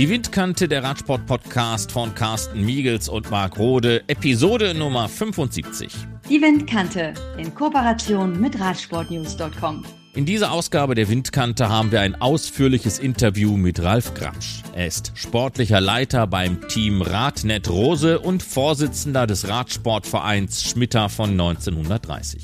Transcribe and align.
Die 0.00 0.08
Windkante, 0.08 0.66
der 0.66 0.82
Radsport-Podcast 0.82 1.92
von 1.92 2.14
Carsten 2.14 2.64
Miegels 2.64 3.06
und 3.06 3.30
Marc 3.30 3.58
Rode, 3.58 4.02
Episode 4.06 4.72
Nummer 4.72 5.10
75. 5.10 5.92
Die 6.26 6.40
Windkante 6.40 7.12
in 7.36 7.54
Kooperation 7.54 8.40
mit 8.40 8.58
Radsportnews.com. 8.58 9.84
In 10.14 10.24
dieser 10.24 10.52
Ausgabe 10.52 10.94
der 10.94 11.10
Windkante 11.10 11.68
haben 11.68 11.92
wir 11.92 12.00
ein 12.00 12.18
ausführliches 12.18 12.98
Interview 12.98 13.58
mit 13.58 13.82
Ralf 13.82 14.14
Grabsch. 14.14 14.62
Er 14.74 14.86
ist 14.86 15.12
sportlicher 15.16 15.82
Leiter 15.82 16.26
beim 16.26 16.66
Team 16.68 17.02
Radnet 17.02 17.68
Rose 17.68 18.20
und 18.20 18.42
Vorsitzender 18.42 19.26
des 19.26 19.48
Radsportvereins 19.48 20.64
Schmitter 20.64 21.10
von 21.10 21.32
1930. 21.32 22.42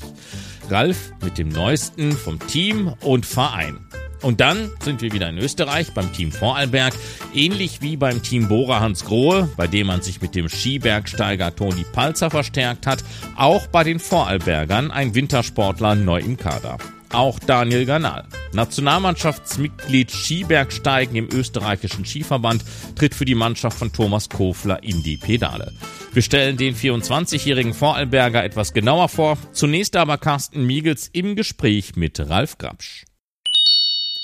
Ralf 0.69 1.11
mit 1.23 1.39
dem 1.39 1.49
Neuesten 1.49 2.11
vom 2.11 2.37
Team 2.37 2.93
und 3.01 3.25
Verein. 3.25 3.79
Und 4.21 4.41
dann 4.41 4.71
sind 4.83 5.01
wir 5.01 5.11
wieder 5.13 5.29
in 5.29 5.37
Österreich 5.37 5.93
beim 5.93 6.11
Team 6.11 6.31
Vorarlberg, 6.31 6.93
ähnlich 7.33 7.81
wie 7.81 7.97
beim 7.97 8.21
Team 8.23 8.47
Bora 8.47 8.79
Hans 8.79 9.05
Grohe, 9.05 9.49
bei 9.57 9.67
dem 9.67 9.87
man 9.87 10.01
sich 10.01 10.21
mit 10.21 10.35
dem 10.35 10.49
Skibergsteiger 10.49 11.55
Toni 11.55 11.85
Palzer 11.91 12.29
verstärkt 12.29 12.87
hat, 12.87 13.03
auch 13.35 13.67
bei 13.67 13.83
den 13.83 13.99
Vorarlbergern 13.99 14.91
ein 14.91 15.13
Wintersportler 15.13 15.95
neu 15.95 16.19
im 16.19 16.37
Kader. 16.37 16.77
Auch 17.13 17.39
Daniel 17.39 17.85
Ganal, 17.85 18.25
Nationalmannschaftsmitglied 18.51 20.11
Skibergsteigen 20.11 21.15
im 21.15 21.29
österreichischen 21.31 22.05
Skiverband, 22.05 22.65
tritt 22.95 23.15
für 23.15 23.23
die 23.23 23.35
Mannschaft 23.35 23.77
von 23.77 23.93
Thomas 23.93 24.27
Kofler 24.27 24.83
in 24.83 25.03
die 25.03 25.15
Pedale. 25.15 25.71
Wir 26.11 26.21
stellen 26.21 26.57
den 26.57 26.75
24-jährigen 26.75 27.73
Vorarlberger 27.73 28.43
etwas 28.43 28.73
genauer 28.73 29.07
vor. 29.07 29.37
Zunächst 29.53 29.95
aber 29.95 30.17
Carsten 30.17 30.65
Miegels 30.65 31.09
im 31.13 31.35
Gespräch 31.35 31.95
mit 31.95 32.19
Ralf 32.19 32.57
Grabsch. 32.57 33.05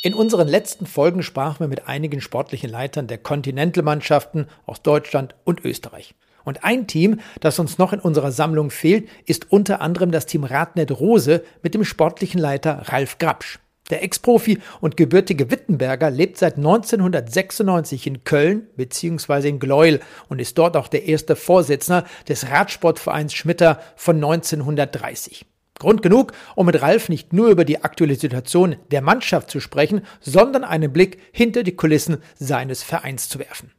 In 0.06 0.14
unseren 0.14 0.50
letzten 0.50 0.86
Folgen 0.86 1.23
sprachen 1.23 1.62
wir 1.62 1.70
mit 1.70 1.88
einigen 1.88 2.20
sportlichen 2.20 2.70
Leitern 2.70 3.08
der 3.08 3.20
Continental-Mannschaften 3.20 4.48
aus 4.66 4.82
Deutschland 4.82 5.34
und 5.46 5.64
Österreich. 5.64 6.14
Und 6.44 6.66
ein 6.66 6.88
Team, 6.88 7.22
das 7.40 7.58
uns 7.58 7.78
noch 7.78 7.94
in 7.94 8.02
unserer 8.02 8.34
Sammlung 8.34 8.70
fehlt, 8.70 9.08
ist 9.26 9.50
unter 9.50 9.80
anderem 9.80 10.12
das 10.12 10.26
Team 10.26 10.44
Radnet 10.44 10.92
Rose 10.92 11.46
mit 11.62 11.74
dem 11.74 11.86
sportlichen 11.86 12.42
Leiter 12.42 12.81
Ralf 12.90 13.18
Grabsch. 13.18 13.59
Der 13.92 14.04
Ex-Profi 14.04 14.59
und 14.81 14.98
gebürtige 14.98 15.50
Wittenberger 15.50 16.12
lebt 16.12 16.38
seit 16.38 16.58
1996 16.58 18.06
in 18.06 18.26
Köln 18.26 18.68
bzw. 18.76 19.48
in 19.48 19.59
Gleuel 19.59 20.02
und 20.28 20.42
ist 20.42 20.58
dort 20.58 20.76
auch 20.76 20.90
der 20.90 21.06
erste 21.06 21.38
Vorsitzender 21.38 22.04
des 22.28 22.50
Radsportvereins 22.50 23.34
Schmitter 23.34 23.80
von 23.96 24.18
1930. 24.18 25.46
Grund 25.80 26.02
genug, 26.02 26.34
um 26.56 26.66
mit 26.66 26.82
Ralf 26.82 27.10
nicht 27.10 27.34
nur 27.34 27.50
über 27.50 27.66
die 27.66 27.84
aktuelle 27.84 28.16
Situation 28.16 28.76
der 28.92 29.02
Mannschaft 29.02 29.50
zu 29.50 29.60
sprechen, 29.60 30.02
sondern 30.22 30.64
einen 30.64 30.94
Blick 30.94 31.20
hinter 31.32 31.64
die 31.64 31.76
Kulissen 31.76 32.18
seines 32.36 32.84
Vereins 32.84 33.30
zu 33.30 33.40
werfen. 33.40 33.72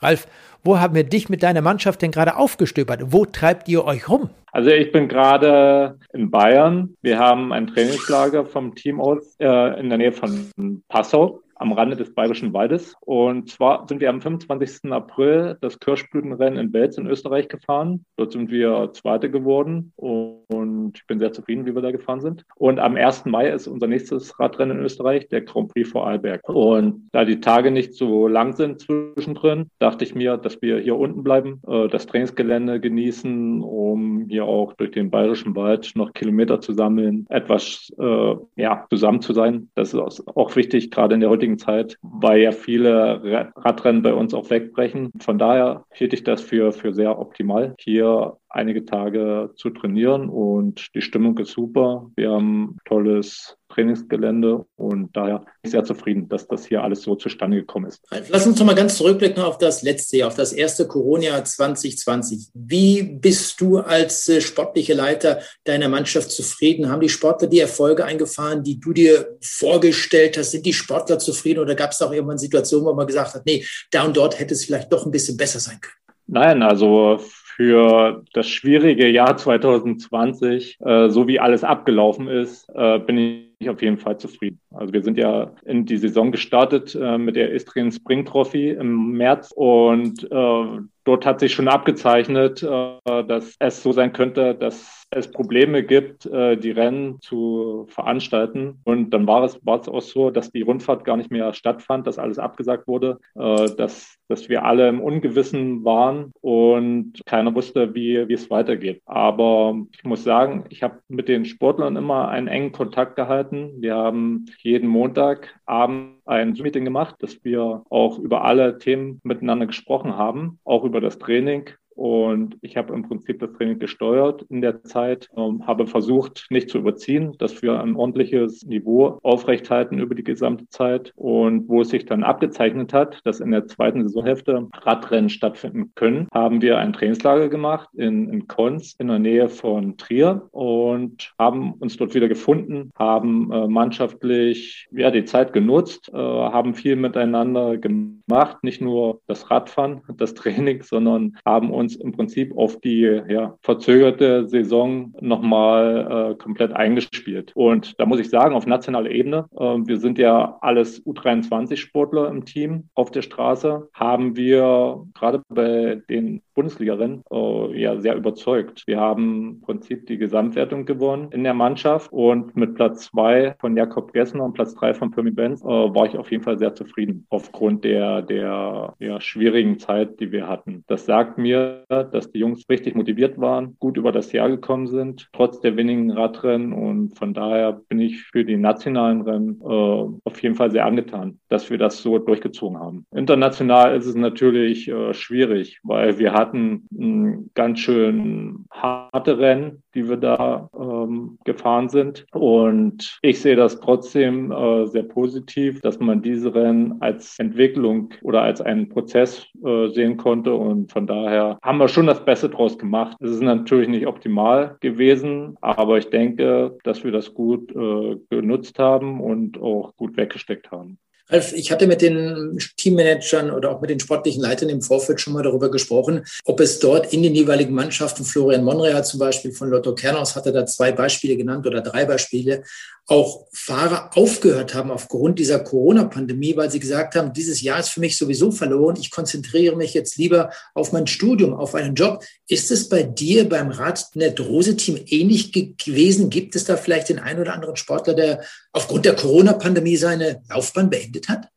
Ralf, 0.00 0.26
wo 0.62 0.78
haben 0.78 0.94
wir 0.94 1.04
dich 1.04 1.28
mit 1.28 1.42
deiner 1.42 1.60
Mannschaft 1.60 2.02
denn 2.02 2.10
gerade 2.10 2.36
aufgestöbert? 2.36 3.12
Wo 3.12 3.26
treibt 3.26 3.68
ihr 3.68 3.84
euch 3.84 4.08
rum? 4.08 4.30
Also 4.52 4.70
ich 4.70 4.92
bin 4.92 5.08
gerade 5.08 5.98
in 6.12 6.30
Bayern. 6.30 6.96
Wir 7.02 7.18
haben 7.18 7.52
ein 7.52 7.66
Trainingslager 7.66 8.44
vom 8.44 8.74
Team 8.74 9.00
aus 9.00 9.36
äh, 9.38 9.80
in 9.80 9.88
der 9.88 9.98
Nähe 9.98 10.12
von 10.12 10.82
Passau 10.88 11.40
am 11.60 11.72
Rande 11.72 11.96
des 11.96 12.14
Bayerischen 12.14 12.52
Waldes. 12.52 12.96
Und 13.00 13.50
zwar 13.50 13.86
sind 13.86 14.00
wir 14.00 14.10
am 14.10 14.20
25. 14.20 14.90
April 14.92 15.58
das 15.60 15.78
Kirschblütenrennen 15.78 16.58
in 16.58 16.72
Belz 16.72 16.96
in 16.98 17.06
Österreich 17.06 17.48
gefahren. 17.48 18.04
Dort 18.16 18.32
sind 18.32 18.50
wir 18.50 18.90
Zweite 18.94 19.30
geworden 19.30 19.92
und 19.96 20.92
ich 20.96 21.06
bin 21.06 21.18
sehr 21.18 21.32
zufrieden, 21.32 21.66
wie 21.66 21.74
wir 21.74 21.82
da 21.82 21.90
gefahren 21.90 22.20
sind. 22.20 22.44
Und 22.56 22.80
am 22.80 22.96
1. 22.96 23.26
Mai 23.26 23.50
ist 23.50 23.66
unser 23.66 23.86
nächstes 23.86 24.38
Radrennen 24.40 24.78
in 24.78 24.84
Österreich, 24.84 25.28
der 25.28 25.42
Grand 25.42 25.72
Prix 25.72 25.90
Vorarlberg. 25.90 26.48
Und 26.48 27.08
da 27.12 27.24
die 27.24 27.40
Tage 27.40 27.70
nicht 27.70 27.94
so 27.94 28.26
lang 28.26 28.54
sind 28.54 28.80
zwischendrin, 28.80 29.70
dachte 29.78 30.04
ich 30.04 30.14
mir, 30.14 30.38
dass 30.38 30.62
wir 30.62 30.78
hier 30.78 30.96
unten 30.96 31.22
bleiben, 31.22 31.60
äh, 31.66 31.88
das 31.88 32.06
Trainingsgelände 32.06 32.80
genießen, 32.80 33.62
um 33.62 34.26
hier 34.28 34.44
auch 34.44 34.72
durch 34.74 34.92
den 34.92 35.10
Bayerischen 35.10 35.54
Wald 35.54 35.92
noch 35.94 36.12
Kilometer 36.12 36.60
zu 36.60 36.72
sammeln, 36.72 37.26
etwas 37.28 37.92
äh, 37.98 38.34
ja, 38.56 38.86
zusammen 38.88 39.20
zu 39.20 39.32
sein. 39.32 39.68
Das 39.74 39.92
ist 39.92 40.26
auch 40.36 40.56
wichtig, 40.56 40.90
gerade 40.90 41.14
in 41.14 41.20
der 41.20 41.30
heutigen 41.30 41.49
heutigen 41.50 41.58
Zeit, 41.58 41.98
weil 42.02 42.40
ja 42.40 42.52
viele 42.52 43.52
Radrennen 43.56 44.02
bei 44.02 44.12
uns 44.12 44.34
auch 44.34 44.50
wegbrechen. 44.50 45.10
Von 45.20 45.38
daher 45.38 45.84
hielt 45.92 46.12
ich 46.12 46.24
das 46.24 46.40
für, 46.40 46.72
für 46.72 46.92
sehr 46.92 47.18
optimal, 47.18 47.74
hier 47.78 48.36
einige 48.48 48.84
Tage 48.84 49.50
zu 49.54 49.70
trainieren 49.70 50.28
und 50.28 50.94
die 50.94 51.02
Stimmung 51.02 51.38
ist 51.38 51.52
super. 51.52 52.10
Wir 52.16 52.30
haben 52.30 52.76
tolles 52.84 53.56
Trainingsgelände 53.70 54.66
und 54.76 55.16
daher 55.16 55.38
bin 55.38 55.48
ich 55.62 55.70
sehr 55.70 55.84
zufrieden, 55.84 56.28
dass 56.28 56.46
das 56.46 56.66
hier 56.66 56.82
alles 56.82 57.02
so 57.02 57.14
zustande 57.14 57.58
gekommen 57.58 57.86
ist. 57.86 58.02
Lass 58.28 58.46
uns 58.46 58.58
noch 58.58 58.66
mal 58.66 58.74
ganz 58.74 58.96
zurückblicken 58.96 59.42
auf 59.42 59.58
das 59.58 59.82
letzte 59.82 60.18
Jahr, 60.18 60.28
auf 60.28 60.36
das 60.36 60.52
erste 60.52 60.86
Corona-Jahr 60.86 61.44
2020. 61.44 62.50
Wie 62.54 63.02
bist 63.02 63.60
du 63.60 63.78
als 63.78 64.28
äh, 64.28 64.40
sportlicher 64.40 64.94
Leiter 64.94 65.40
deiner 65.64 65.88
Mannschaft 65.88 66.30
zufrieden? 66.30 66.90
Haben 66.90 67.00
die 67.00 67.08
Sportler 67.08 67.48
die 67.48 67.60
Erfolge 67.60 68.04
eingefahren, 68.04 68.62
die 68.62 68.78
du 68.78 68.92
dir 68.92 69.38
vorgestellt 69.40 70.36
hast? 70.36 70.50
Sind 70.50 70.66
die 70.66 70.72
Sportler 70.72 71.18
zufrieden 71.18 71.60
oder 71.60 71.74
gab 71.74 71.92
es 71.92 72.02
auch 72.02 72.12
irgendwann 72.12 72.38
Situationen, 72.38 72.86
wo 72.86 72.94
man 72.94 73.06
gesagt 73.06 73.34
hat, 73.34 73.46
nee, 73.46 73.64
da 73.90 74.04
und 74.04 74.16
dort 74.16 74.38
hätte 74.38 74.54
es 74.54 74.64
vielleicht 74.64 74.92
doch 74.92 75.06
ein 75.06 75.12
bisschen 75.12 75.36
besser 75.36 75.60
sein 75.60 75.80
können? 75.80 75.94
Nein, 76.26 76.62
also 76.62 77.18
für 77.56 78.22
das 78.32 78.48
schwierige 78.48 79.08
Jahr 79.08 79.36
2020, 79.36 80.78
äh, 80.80 81.10
so 81.10 81.26
wie 81.28 81.40
alles 81.40 81.64
abgelaufen 81.64 82.28
ist, 82.28 82.68
äh, 82.74 82.98
bin 83.00 83.18
ich 83.18 83.49
auf 83.68 83.82
jeden 83.82 83.98
Fall 83.98 84.18
zufrieden. 84.18 84.58
Also 84.70 84.92
wir 84.92 85.02
sind 85.02 85.18
ja 85.18 85.52
in 85.64 85.84
die 85.84 85.98
Saison 85.98 86.32
gestartet 86.32 86.94
äh, 86.94 87.18
mit 87.18 87.36
der 87.36 87.52
Istrien 87.52 87.92
Spring 87.92 88.24
Trophy 88.24 88.70
im 88.70 89.12
März 89.12 89.52
und 89.54 90.24
äh, 90.24 90.80
dort 91.04 91.26
hat 91.26 91.40
sich 91.40 91.52
schon 91.52 91.68
abgezeichnet, 91.68 92.62
äh, 92.62 93.24
dass 93.24 93.56
es 93.58 93.82
so 93.82 93.92
sein 93.92 94.12
könnte, 94.12 94.54
dass 94.54 94.99
es 95.10 95.30
Probleme 95.30 95.82
gibt, 95.82 96.26
äh, 96.26 96.56
die 96.56 96.70
Rennen 96.70 97.20
zu 97.20 97.86
veranstalten. 97.88 98.80
Und 98.84 99.10
dann 99.10 99.26
war 99.26 99.42
es, 99.44 99.64
war 99.66 99.80
es 99.80 99.88
auch 99.88 100.02
so, 100.02 100.30
dass 100.30 100.52
die 100.52 100.62
Rundfahrt 100.62 101.04
gar 101.04 101.16
nicht 101.16 101.30
mehr 101.30 101.52
stattfand, 101.52 102.06
dass 102.06 102.18
alles 102.18 102.38
abgesagt 102.38 102.86
wurde, 102.86 103.18
äh, 103.34 103.66
dass, 103.76 104.16
dass 104.28 104.48
wir 104.48 104.64
alle 104.64 104.88
im 104.88 105.00
Ungewissen 105.00 105.84
waren 105.84 106.32
und 106.40 107.20
keiner 107.26 107.54
wusste, 107.54 107.94
wie, 107.94 108.28
wie 108.28 108.34
es 108.34 108.50
weitergeht. 108.50 109.02
Aber 109.04 109.76
ich 109.92 110.04
muss 110.04 110.22
sagen, 110.22 110.64
ich 110.68 110.82
habe 110.82 111.00
mit 111.08 111.28
den 111.28 111.44
Sportlern 111.44 111.96
immer 111.96 112.28
einen 112.28 112.46
engen 112.46 112.72
Kontakt 112.72 113.16
gehalten. 113.16 113.72
Wir 113.80 113.96
haben 113.96 114.46
jeden 114.58 114.88
Montagabend 114.88 116.20
ein 116.24 116.52
Meeting 116.52 116.84
gemacht, 116.84 117.16
dass 117.18 117.44
wir 117.44 117.82
auch 117.90 118.18
über 118.18 118.44
alle 118.44 118.78
Themen 118.78 119.20
miteinander 119.24 119.66
gesprochen 119.66 120.16
haben, 120.16 120.60
auch 120.64 120.84
über 120.84 121.00
das 121.00 121.18
Training, 121.18 121.70
und 122.00 122.56
ich 122.62 122.78
habe 122.78 122.94
im 122.94 123.02
Prinzip 123.02 123.40
das 123.40 123.52
Training 123.52 123.78
gesteuert 123.78 124.46
in 124.48 124.62
der 124.62 124.82
Zeit, 124.84 125.28
ähm, 125.36 125.66
habe 125.66 125.86
versucht, 125.86 126.46
nicht 126.48 126.70
zu 126.70 126.78
überziehen, 126.78 127.34
dass 127.36 127.60
wir 127.60 127.78
ein 127.78 127.94
ordentliches 127.94 128.64
Niveau 128.64 129.18
aufrechthalten 129.22 129.98
über 129.98 130.14
die 130.14 130.24
gesamte 130.24 130.66
Zeit. 130.70 131.12
Und 131.14 131.68
wo 131.68 131.82
es 131.82 131.90
sich 131.90 132.06
dann 132.06 132.24
abgezeichnet 132.24 132.94
hat, 132.94 133.20
dass 133.24 133.40
in 133.40 133.50
der 133.50 133.66
zweiten 133.66 134.02
Saisonhälfte 134.02 134.66
Radrennen 134.72 135.28
stattfinden 135.28 135.92
können, 135.94 136.26
haben 136.32 136.62
wir 136.62 136.78
ein 136.78 136.94
Trainingslager 136.94 137.50
gemacht 137.50 137.90
in, 137.94 138.30
in 138.30 138.46
Konz 138.46 138.94
in 138.98 139.08
der 139.08 139.18
Nähe 139.18 139.50
von 139.50 139.98
Trier 139.98 140.48
und 140.52 141.34
haben 141.38 141.74
uns 141.74 141.98
dort 141.98 142.14
wieder 142.14 142.28
gefunden, 142.28 142.92
haben 142.98 143.52
äh, 143.52 143.68
mannschaftlich 143.68 144.88
ja, 144.90 145.10
die 145.10 145.26
Zeit 145.26 145.52
genutzt, 145.52 146.08
äh, 146.14 146.16
haben 146.16 146.72
viel 146.74 146.96
miteinander 146.96 147.76
gemacht, 147.76 148.64
nicht 148.64 148.80
nur 148.80 149.20
das 149.26 149.50
Radfahren, 149.50 150.00
das 150.16 150.32
Training, 150.32 150.82
sondern 150.82 151.36
haben 151.44 151.70
uns 151.70 151.89
uns 151.90 151.96
im 151.96 152.12
Prinzip 152.12 152.56
auf 152.56 152.80
die 152.80 153.02
ja, 153.28 153.56
verzögerte 153.62 154.48
Saison 154.48 155.14
nochmal 155.20 156.32
äh, 156.32 156.34
komplett 156.36 156.72
eingespielt. 156.72 157.52
Und 157.54 157.98
da 157.98 158.06
muss 158.06 158.20
ich 158.20 158.30
sagen, 158.30 158.54
auf 158.54 158.66
nationaler 158.66 159.10
Ebene, 159.10 159.46
äh, 159.56 159.58
wir 159.58 159.98
sind 159.98 160.18
ja 160.18 160.58
alles 160.60 161.04
U23-Sportler 161.04 162.28
im 162.28 162.44
Team 162.44 162.88
auf 162.94 163.10
der 163.10 163.22
Straße, 163.22 163.88
haben 163.92 164.36
wir 164.36 165.04
gerade 165.14 165.42
bei 165.48 166.02
den 166.08 166.42
Bundesligarennen 166.54 167.24
äh, 167.32 167.80
ja 167.80 167.98
sehr 167.98 168.16
überzeugt. 168.16 168.82
Wir 168.86 169.00
haben 169.00 169.52
im 169.52 169.60
Prinzip 169.62 170.06
die 170.06 170.18
Gesamtwertung 170.18 170.84
gewonnen 170.84 171.28
in 171.32 171.42
der 171.42 171.54
Mannschaft 171.54 172.12
und 172.12 172.54
mit 172.54 172.74
Platz 172.74 173.06
zwei 173.06 173.54
von 173.60 173.76
Jakob 173.76 174.12
Gessner 174.12 174.44
und 174.44 174.52
Platz 174.52 174.74
drei 174.74 174.92
von 174.92 175.10
Pirmi 175.10 175.30
Benz 175.30 175.62
äh, 175.62 175.66
war 175.66 176.04
ich 176.06 176.18
auf 176.18 176.30
jeden 176.30 176.42
Fall 176.42 176.58
sehr 176.58 176.74
zufrieden 176.74 177.26
aufgrund 177.30 177.84
der, 177.84 178.20
der 178.20 178.94
ja, 178.98 179.20
schwierigen 179.22 179.78
Zeit, 179.78 180.20
die 180.20 180.32
wir 180.32 180.48
hatten. 180.48 180.84
Das 180.86 181.06
sagt 181.06 181.38
mir, 181.38 181.79
dass 181.88 182.30
die 182.30 182.38
Jungs 182.38 182.64
richtig 182.68 182.94
motiviert 182.94 183.40
waren, 183.40 183.76
gut 183.78 183.96
über 183.96 184.12
das 184.12 184.32
Jahr 184.32 184.48
gekommen 184.48 184.86
sind, 184.86 185.28
trotz 185.32 185.60
der 185.60 185.76
wenigen 185.76 186.10
Radrennen 186.10 186.72
und 186.72 187.18
von 187.18 187.34
daher 187.34 187.80
bin 187.88 188.00
ich 188.00 188.22
für 188.22 188.44
die 188.44 188.56
nationalen 188.56 189.22
Rennen 189.22 189.60
äh, 189.62 189.64
auf 189.64 190.42
jeden 190.42 190.54
Fall 190.54 190.70
sehr 190.70 190.86
angetan, 190.86 191.38
dass 191.48 191.70
wir 191.70 191.78
das 191.78 192.02
so 192.02 192.18
durchgezogen 192.18 192.78
haben. 192.78 193.06
International 193.14 193.96
ist 193.96 194.06
es 194.06 194.14
natürlich 194.14 194.88
äh, 194.88 195.14
schwierig, 195.14 195.80
weil 195.82 196.18
wir 196.18 196.32
hatten 196.32 196.86
ein 196.92 197.50
ganz 197.54 197.80
schön 197.80 198.66
harte 198.70 199.38
Rennen, 199.38 199.82
die 199.94 200.08
wir 200.08 200.16
da 200.16 200.68
äh, 200.78 201.00
ähm, 201.00 201.38
gefahren 201.44 201.88
sind. 201.88 202.26
Und 202.32 203.18
ich 203.22 203.40
sehe 203.40 203.56
das 203.56 203.80
trotzdem 203.80 204.52
äh, 204.52 204.86
sehr 204.86 205.02
positiv, 205.04 205.80
dass 205.80 205.98
man 205.98 206.22
diese 206.22 206.54
Rennen 206.54 207.00
als 207.00 207.38
Entwicklung 207.38 208.10
oder 208.22 208.42
als 208.42 208.60
einen 208.60 208.88
Prozess 208.88 209.46
äh, 209.64 209.88
sehen 209.88 210.16
konnte. 210.16 210.54
Und 210.54 210.92
von 210.92 211.06
daher 211.06 211.58
haben 211.62 211.78
wir 211.78 211.88
schon 211.88 212.06
das 212.06 212.24
Beste 212.24 212.48
draus 212.48 212.78
gemacht. 212.78 213.16
Es 213.20 213.30
ist 213.30 213.42
natürlich 213.42 213.88
nicht 213.88 214.06
optimal 214.06 214.76
gewesen, 214.80 215.56
aber 215.60 215.98
ich 215.98 216.08
denke, 216.08 216.78
dass 216.84 217.04
wir 217.04 217.12
das 217.12 217.34
gut 217.34 217.70
äh, 217.74 218.16
genutzt 218.30 218.78
haben 218.78 219.20
und 219.20 219.60
auch 219.60 219.94
gut 219.96 220.16
weggesteckt 220.16 220.70
haben. 220.70 220.98
Ralf, 221.30 221.52
ich 221.52 221.70
hatte 221.70 221.86
mit 221.86 222.02
den 222.02 222.58
Teammanagern 222.76 223.50
oder 223.50 223.70
auch 223.70 223.80
mit 223.80 223.90
den 223.90 224.00
sportlichen 224.00 224.42
Leitern 224.42 224.68
im 224.68 224.82
Vorfeld 224.82 225.20
schon 225.20 225.32
mal 225.32 225.42
darüber 225.42 225.70
gesprochen, 225.70 226.24
ob 226.44 226.60
es 226.60 226.78
dort 226.80 227.12
in 227.12 227.22
den 227.22 227.34
jeweiligen 227.34 227.74
Mannschaften, 227.74 228.24
Florian 228.24 228.64
Monreal 228.64 229.04
zum 229.04 229.20
Beispiel 229.20 229.52
von 229.52 229.70
Lotto 229.70 229.94
Kernos 229.94 230.34
hatte 230.34 230.52
da 230.52 230.66
zwei 230.66 230.92
Beispiele 230.92 231.36
genannt 231.36 231.66
oder 231.66 231.80
drei 231.80 232.04
Beispiele, 232.04 232.64
auch 233.10 233.46
Fahrer 233.52 234.10
aufgehört 234.14 234.74
haben 234.74 234.92
aufgrund 234.92 235.40
dieser 235.40 235.58
Corona-Pandemie, 235.58 236.56
weil 236.56 236.70
sie 236.70 236.78
gesagt 236.78 237.16
haben, 237.16 237.32
dieses 237.32 237.60
Jahr 237.60 237.80
ist 237.80 237.88
für 237.88 237.98
mich 237.98 238.16
sowieso 238.16 238.52
verloren. 238.52 238.96
Ich 239.00 239.10
konzentriere 239.10 239.74
mich 239.74 239.94
jetzt 239.94 240.16
lieber 240.16 240.50
auf 240.74 240.92
mein 240.92 241.08
Studium, 241.08 241.52
auf 241.54 241.74
einen 241.74 241.96
Job. 241.96 242.22
Ist 242.46 242.70
es 242.70 242.88
bei 242.88 243.02
dir 243.02 243.48
beim 243.48 243.70
Radnet-Rose-Team 243.70 245.00
ähnlich 245.06 245.50
gewesen? 245.52 246.30
Gibt 246.30 246.54
es 246.54 246.64
da 246.64 246.76
vielleicht 246.76 247.08
den 247.08 247.18
einen 247.18 247.40
oder 247.40 247.54
anderen 247.54 247.74
Sportler, 247.74 248.14
der 248.14 248.44
aufgrund 248.72 249.04
der 249.04 249.16
Corona-Pandemie 249.16 249.96
seine 249.96 250.42
Laufbahn 250.48 250.90
beendet 250.90 251.28
hat? 251.28 251.48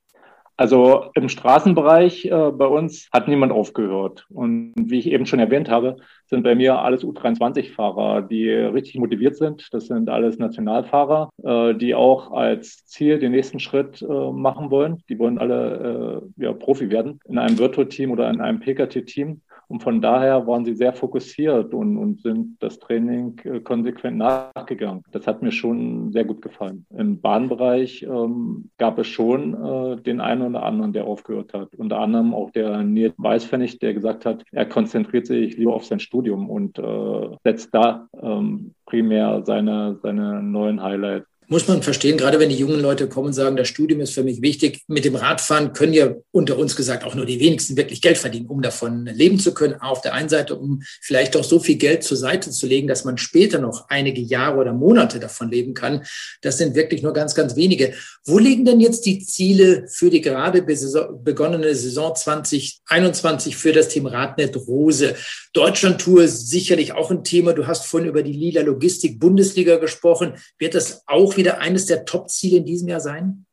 Also 0.56 1.06
im 1.15 1.30
Straßenbereich 1.30 2.25
äh, 2.25 2.51
bei 2.51 2.68
uns 2.68 3.10
hat 3.12 3.27
niemand 3.27 3.51
aufgehört. 3.51 4.27
Und 4.30 4.74
wie 4.77 5.00
ich 5.00 5.07
eben 5.07 5.25
schon 5.25 5.39
erwähnt 5.39 5.68
habe, 5.68 5.98
sind 6.27 6.44
bei 6.44 6.54
mir 6.54 6.77
alles 6.80 7.04
U23-Fahrer, 7.04 8.21
die 8.21 8.50
richtig 8.50 8.95
motiviert 8.95 9.36
sind. 9.36 9.68
Das 9.71 9.88
sind 9.88 10.10
alles 10.10 10.38
Nationalfahrer, 10.38 11.30
äh, 11.44 11.74
die 11.74 11.95
auch 11.95 12.31
als 12.31 12.86
Ziel 12.86 13.18
den 13.18 13.31
nächsten 13.31 13.60
Schritt 13.60 14.04
äh, 14.04 14.31
machen 14.31 14.69
wollen. 14.69 15.01
Die 15.10 15.18
wollen 15.18 15.39
alle 15.39 16.21
äh, 16.38 16.44
ja, 16.44 16.54
Profi 16.54 16.92
werden 16.92 17.19
in 17.27 17.39
einem 17.39 17.57
Virtual-Team 17.57 18.12
oder 18.12 18.30
in 18.30 18.39
einem 18.39 18.60
PKT-Team. 18.60 19.42
Und 19.68 19.83
von 19.83 20.01
daher 20.01 20.45
waren 20.48 20.65
sie 20.65 20.75
sehr 20.75 20.94
fokussiert 20.94 21.74
und, 21.74 21.98
und 21.98 22.21
sind 22.21 22.57
das 22.60 22.80
Training 22.80 23.39
äh, 23.44 23.60
konsequent 23.60 24.18
nachgegangen. 24.18 25.04
Das 25.12 25.27
hat 25.27 25.42
mir 25.42 25.51
schon 25.51 26.12
sehr 26.12 26.25
gut 26.25 26.42
gefallen. 26.42 26.86
Im 26.95 27.21
Bahnbereich 27.21 28.04
ähm, 28.04 28.69
gab 28.77 29.00
es 29.00 29.07
schon 29.07 29.54
äh, 29.54 30.01
den 30.01 30.21
einen 30.21 30.44
oder 30.44 30.63
anderen, 30.63 30.94
der 30.94 31.06
aufgehört 31.06 31.54
hat. 31.54 31.75
Unter 31.75 32.00
anderem 32.00 32.33
auch 32.33 32.51
der 32.51 32.83
Nils 32.83 33.13
Weißpfennig, 33.18 33.80
der 33.80 33.94
gesagt 33.94 34.25
hat, 34.25 34.44
er 34.51 34.65
konzentriert 34.65 35.27
sich 35.27 35.57
lieber 35.57 35.74
auf 35.74 35.86
sein 35.86 36.00
Studium 36.00 36.50
und 36.50 36.77
äh, 36.80 37.38
setzt 37.44 37.74
da 37.74 38.07
ähm, 38.21 38.74
primär 38.86 39.44
seine, 39.45 39.98
seine 40.01 40.44
neuen 40.44 40.81
Highlights 40.81 41.33
muss 41.48 41.68
man 41.68 41.84
verstehen, 41.84 42.18
gerade 42.18 42.40
wenn 42.40 42.50
die 42.50 42.57
jungen 42.57 42.80
Leute 42.80 43.07
kommen 43.07 43.28
und 43.28 43.34
sagen, 43.34 43.56
das 43.56 43.68
Studium 43.68 44.01
ist 44.01 44.13
für 44.13 44.24
mich 44.24 44.42
wichtig. 44.42 44.81
Mit 44.88 45.06
dem 45.06 45.16
Radfahren 45.16 45.74
können 45.74 45.94
ja 45.94 46.13
unter 46.31 46.57
uns 46.57 46.75
gesagt 46.75 47.04
auch 47.04 47.16
nur 47.16 47.25
die 47.25 47.40
wenigsten 47.40 47.78
wirklich 47.78 48.01
Geld 48.01 48.18
verdienen, 48.18 48.48
um 48.48 48.62
davon 48.62 49.06
leben 49.06 49.40
zu 49.40 49.54
können. 49.54 49.75
Auf 49.75 50.01
der 50.01 50.13
einen 50.13 50.30
Seite, 50.30 50.56
um 50.56 50.81
vielleicht 51.01 51.36
auch 51.36 51.44
so 51.44 51.60
viel 51.60 51.75
Geld 51.75 52.04
zur 52.04 52.18
Seite 52.18 52.51
zu 52.51 52.68
legen, 52.68 52.88
dass 52.88 53.06
man 53.06 53.18
später 53.18 53.60
noch 53.60 53.90
einige 53.90 54.22
Jahre 54.22 54.57
oder 54.57 54.74
Monate 54.74 55.19
davon 55.19 55.50
leben 55.50 55.74
kann. 55.74 56.04
Das 56.42 56.57
sind 56.57 56.75
wirklich 56.75 57.01
nur 57.01 57.13
ganz, 57.13 57.36
ganz 57.36 57.56
wenige. 57.56 57.94
Wo 58.25 58.39
liegen 58.39 58.66
denn 58.66 58.80
jetzt 58.80 59.06
die 59.06 59.19
Ziele 59.19 59.86
für 59.88 60.10
die 60.10 60.22
gerade 60.22 60.62
begonnene 60.62 61.75
Saison 61.75 62.16
2021 62.16 63.56
für 63.56 63.74
das 63.74 63.89
Team 63.89 64.06
Radnet 64.06 64.56
Rose? 64.56 65.16
Deutschlandtour 65.54 66.24
ist 66.24 66.50
sicherlich 66.50 66.94
auch 66.94 67.12
ein 67.12 67.24
Thema. 67.24 67.54
Du 67.54 67.68
hast 67.68 67.86
vorhin 67.86 68.10
über 68.10 68.24
die 68.24 68.34
Lila 68.34 68.62
Logistik 68.62 69.20
Bundesliga 69.20 69.78
gesprochen. 69.78 70.34
Wird 70.58 70.74
das 70.74 71.04
auch 71.06 71.38
wieder 71.38 71.60
eines 71.60 71.86
der 71.86 72.06
Top-Ziele 72.06 72.58
in 72.58 72.66
diesem 72.66 72.88
Jahr 72.90 73.00
sein? 73.00 73.46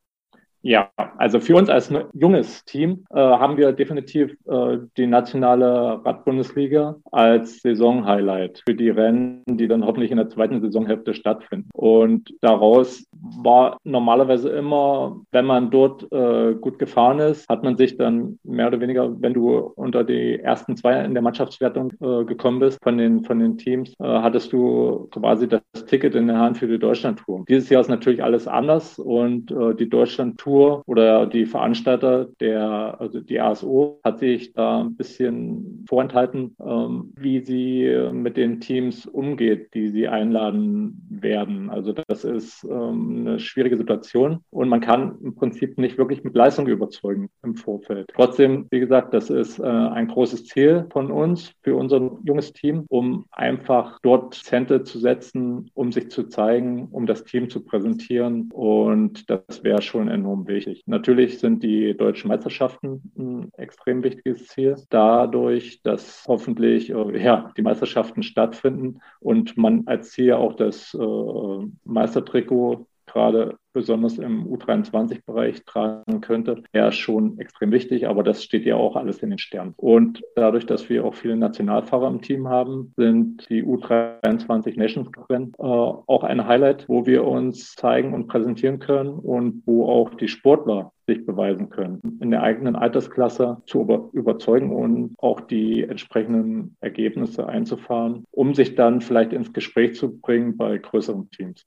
Ja, 0.62 0.90
also 0.96 1.40
für 1.40 1.56
uns 1.56 1.70
als 1.70 1.90
junges 2.12 2.64
Team 2.66 3.04
äh, 3.10 3.16
haben 3.16 3.56
wir 3.56 3.72
definitiv 3.72 4.36
äh, 4.46 4.78
die 4.98 5.06
nationale 5.06 6.04
Radbundesliga 6.04 6.96
als 7.10 7.60
Saisonhighlight 7.62 8.62
für 8.66 8.74
die 8.74 8.90
Rennen, 8.90 9.42
die 9.46 9.68
dann 9.68 9.86
hoffentlich 9.86 10.10
in 10.10 10.18
der 10.18 10.28
zweiten 10.28 10.60
Saisonhälfte 10.60 11.14
stattfinden. 11.14 11.70
Und 11.72 12.34
daraus 12.42 13.06
war 13.42 13.78
normalerweise 13.84 14.50
immer, 14.50 15.20
wenn 15.30 15.46
man 15.46 15.70
dort 15.70 16.10
äh, 16.12 16.54
gut 16.54 16.78
gefahren 16.78 17.20
ist, 17.20 17.48
hat 17.48 17.62
man 17.62 17.76
sich 17.76 17.96
dann 17.96 18.38
mehr 18.44 18.68
oder 18.68 18.80
weniger, 18.80 19.20
wenn 19.20 19.34
du 19.34 19.56
unter 19.76 20.04
die 20.04 20.40
ersten 20.40 20.76
zwei 20.76 21.04
in 21.04 21.14
der 21.14 21.22
Mannschaftswertung 21.22 21.92
äh, 22.00 22.24
gekommen 22.24 22.60
bist 22.60 22.78
von 22.82 22.98
den, 22.98 23.24
von 23.24 23.38
den 23.38 23.56
Teams, 23.56 23.94
äh, 23.98 24.04
hattest 24.04 24.52
du 24.52 25.08
quasi 25.10 25.48
das 25.48 25.62
Ticket 25.86 26.14
in 26.14 26.26
der 26.26 26.38
Hand 26.38 26.58
für 26.58 26.68
die 26.68 26.78
Deutschlandtour. 26.78 27.44
Dieses 27.48 27.70
Jahr 27.70 27.80
ist 27.80 27.88
natürlich 27.88 28.22
alles 28.22 28.46
anders 28.48 28.98
und 28.98 29.50
äh, 29.50 29.74
die 29.74 29.88
Deutschlandtour 29.88 30.40
Tour 30.40 30.82
oder 30.86 31.26
die 31.26 31.46
Veranstalter, 31.46 32.26
der, 32.40 32.98
also 32.98 33.20
die 33.20 33.40
ASO, 33.40 34.00
hat 34.02 34.18
sich 34.18 34.52
da 34.52 34.80
ein 34.80 34.96
bisschen 34.96 35.84
vorenthalten, 35.88 36.56
ähm, 36.64 37.12
wie 37.16 37.40
sie 37.40 38.10
mit 38.12 38.36
den 38.36 38.60
Teams 38.60 39.06
umgeht, 39.06 39.74
die 39.74 39.88
sie 39.88 40.08
einladen 40.08 41.06
werden. 41.10 41.70
Also 41.70 41.92
das 41.92 42.24
ist 42.24 42.64
ähm, 42.64 43.19
eine 43.20 43.38
schwierige 43.38 43.76
Situation 43.76 44.40
und 44.50 44.68
man 44.68 44.80
kann 44.80 45.18
im 45.22 45.34
Prinzip 45.34 45.78
nicht 45.78 45.98
wirklich 45.98 46.24
mit 46.24 46.34
Leistung 46.34 46.66
überzeugen 46.66 47.30
im 47.42 47.56
Vorfeld. 47.56 48.08
Trotzdem, 48.14 48.66
wie 48.70 48.80
gesagt, 48.80 49.14
das 49.14 49.30
ist 49.30 49.58
äh, 49.58 49.64
ein 49.64 50.08
großes 50.08 50.46
Ziel 50.46 50.86
von 50.90 51.10
uns 51.10 51.52
für 51.62 51.76
unser 51.76 52.18
junges 52.24 52.52
Team, 52.52 52.84
um 52.88 53.26
einfach 53.30 53.98
dort 54.02 54.34
Zente 54.34 54.82
zu 54.82 54.98
setzen, 54.98 55.70
um 55.74 55.92
sich 55.92 56.10
zu 56.10 56.24
zeigen, 56.24 56.88
um 56.90 57.06
das 57.06 57.24
Team 57.24 57.50
zu 57.50 57.64
präsentieren 57.64 58.50
und 58.52 59.28
das 59.30 59.62
wäre 59.62 59.82
schon 59.82 60.08
enorm 60.08 60.46
wichtig. 60.46 60.82
Natürlich 60.86 61.38
sind 61.38 61.62
die 61.62 61.96
deutschen 61.96 62.28
Meisterschaften 62.28 63.12
ein 63.18 63.52
extrem 63.56 64.02
wichtiges 64.02 64.46
Ziel. 64.48 64.76
Dadurch, 64.90 65.82
dass 65.82 66.24
hoffentlich 66.26 66.90
äh, 66.90 67.22
ja, 67.22 67.52
die 67.56 67.62
Meisterschaften 67.62 68.22
stattfinden 68.22 69.00
und 69.20 69.56
man 69.56 69.86
als 69.86 70.10
Ziel 70.10 70.32
auch 70.34 70.54
das 70.54 70.94
äh, 70.94 71.66
Meistertrikot 71.84 72.86
gerade 73.12 73.56
besonders 73.72 74.18
im 74.18 74.46
U23-Bereich 74.46 75.64
tragen 75.64 76.20
könnte, 76.20 76.62
wäre 76.72 76.92
schon 76.92 77.38
extrem 77.38 77.70
wichtig. 77.70 78.08
Aber 78.08 78.22
das 78.22 78.42
steht 78.42 78.64
ja 78.64 78.76
auch 78.76 78.96
alles 78.96 79.18
in 79.22 79.30
den 79.30 79.38
Sternen. 79.38 79.74
Und 79.76 80.22
dadurch, 80.34 80.66
dass 80.66 80.88
wir 80.88 81.04
auch 81.04 81.14
viele 81.14 81.36
Nationalfahrer 81.36 82.08
im 82.08 82.20
Team 82.20 82.48
haben, 82.48 82.92
sind 82.96 83.48
die 83.48 83.64
U23 83.64 84.76
Nations 84.76 85.08
Rennen 85.28 85.52
äh, 85.58 85.62
auch 85.62 86.24
ein 86.24 86.46
Highlight, 86.46 86.88
wo 86.88 87.06
wir 87.06 87.24
uns 87.24 87.74
zeigen 87.74 88.14
und 88.14 88.26
präsentieren 88.26 88.78
können 88.78 89.10
und 89.10 89.62
wo 89.66 89.86
auch 89.88 90.14
die 90.14 90.28
Sportler 90.28 90.92
sich 91.06 91.26
beweisen 91.26 91.70
können, 91.70 92.18
in 92.20 92.30
der 92.30 92.42
eigenen 92.42 92.76
Altersklasse 92.76 93.58
zu 93.66 93.80
über 93.80 94.10
überzeugen 94.12 94.70
und 94.70 95.14
auch 95.18 95.40
die 95.40 95.82
entsprechenden 95.82 96.76
Ergebnisse 96.80 97.48
einzufahren, 97.48 98.24
um 98.30 98.54
sich 98.54 98.76
dann 98.76 99.00
vielleicht 99.00 99.32
ins 99.32 99.52
Gespräch 99.52 99.96
zu 99.96 100.20
bringen 100.20 100.56
bei 100.56 100.78
größeren 100.78 101.28
Teams. 101.30 101.66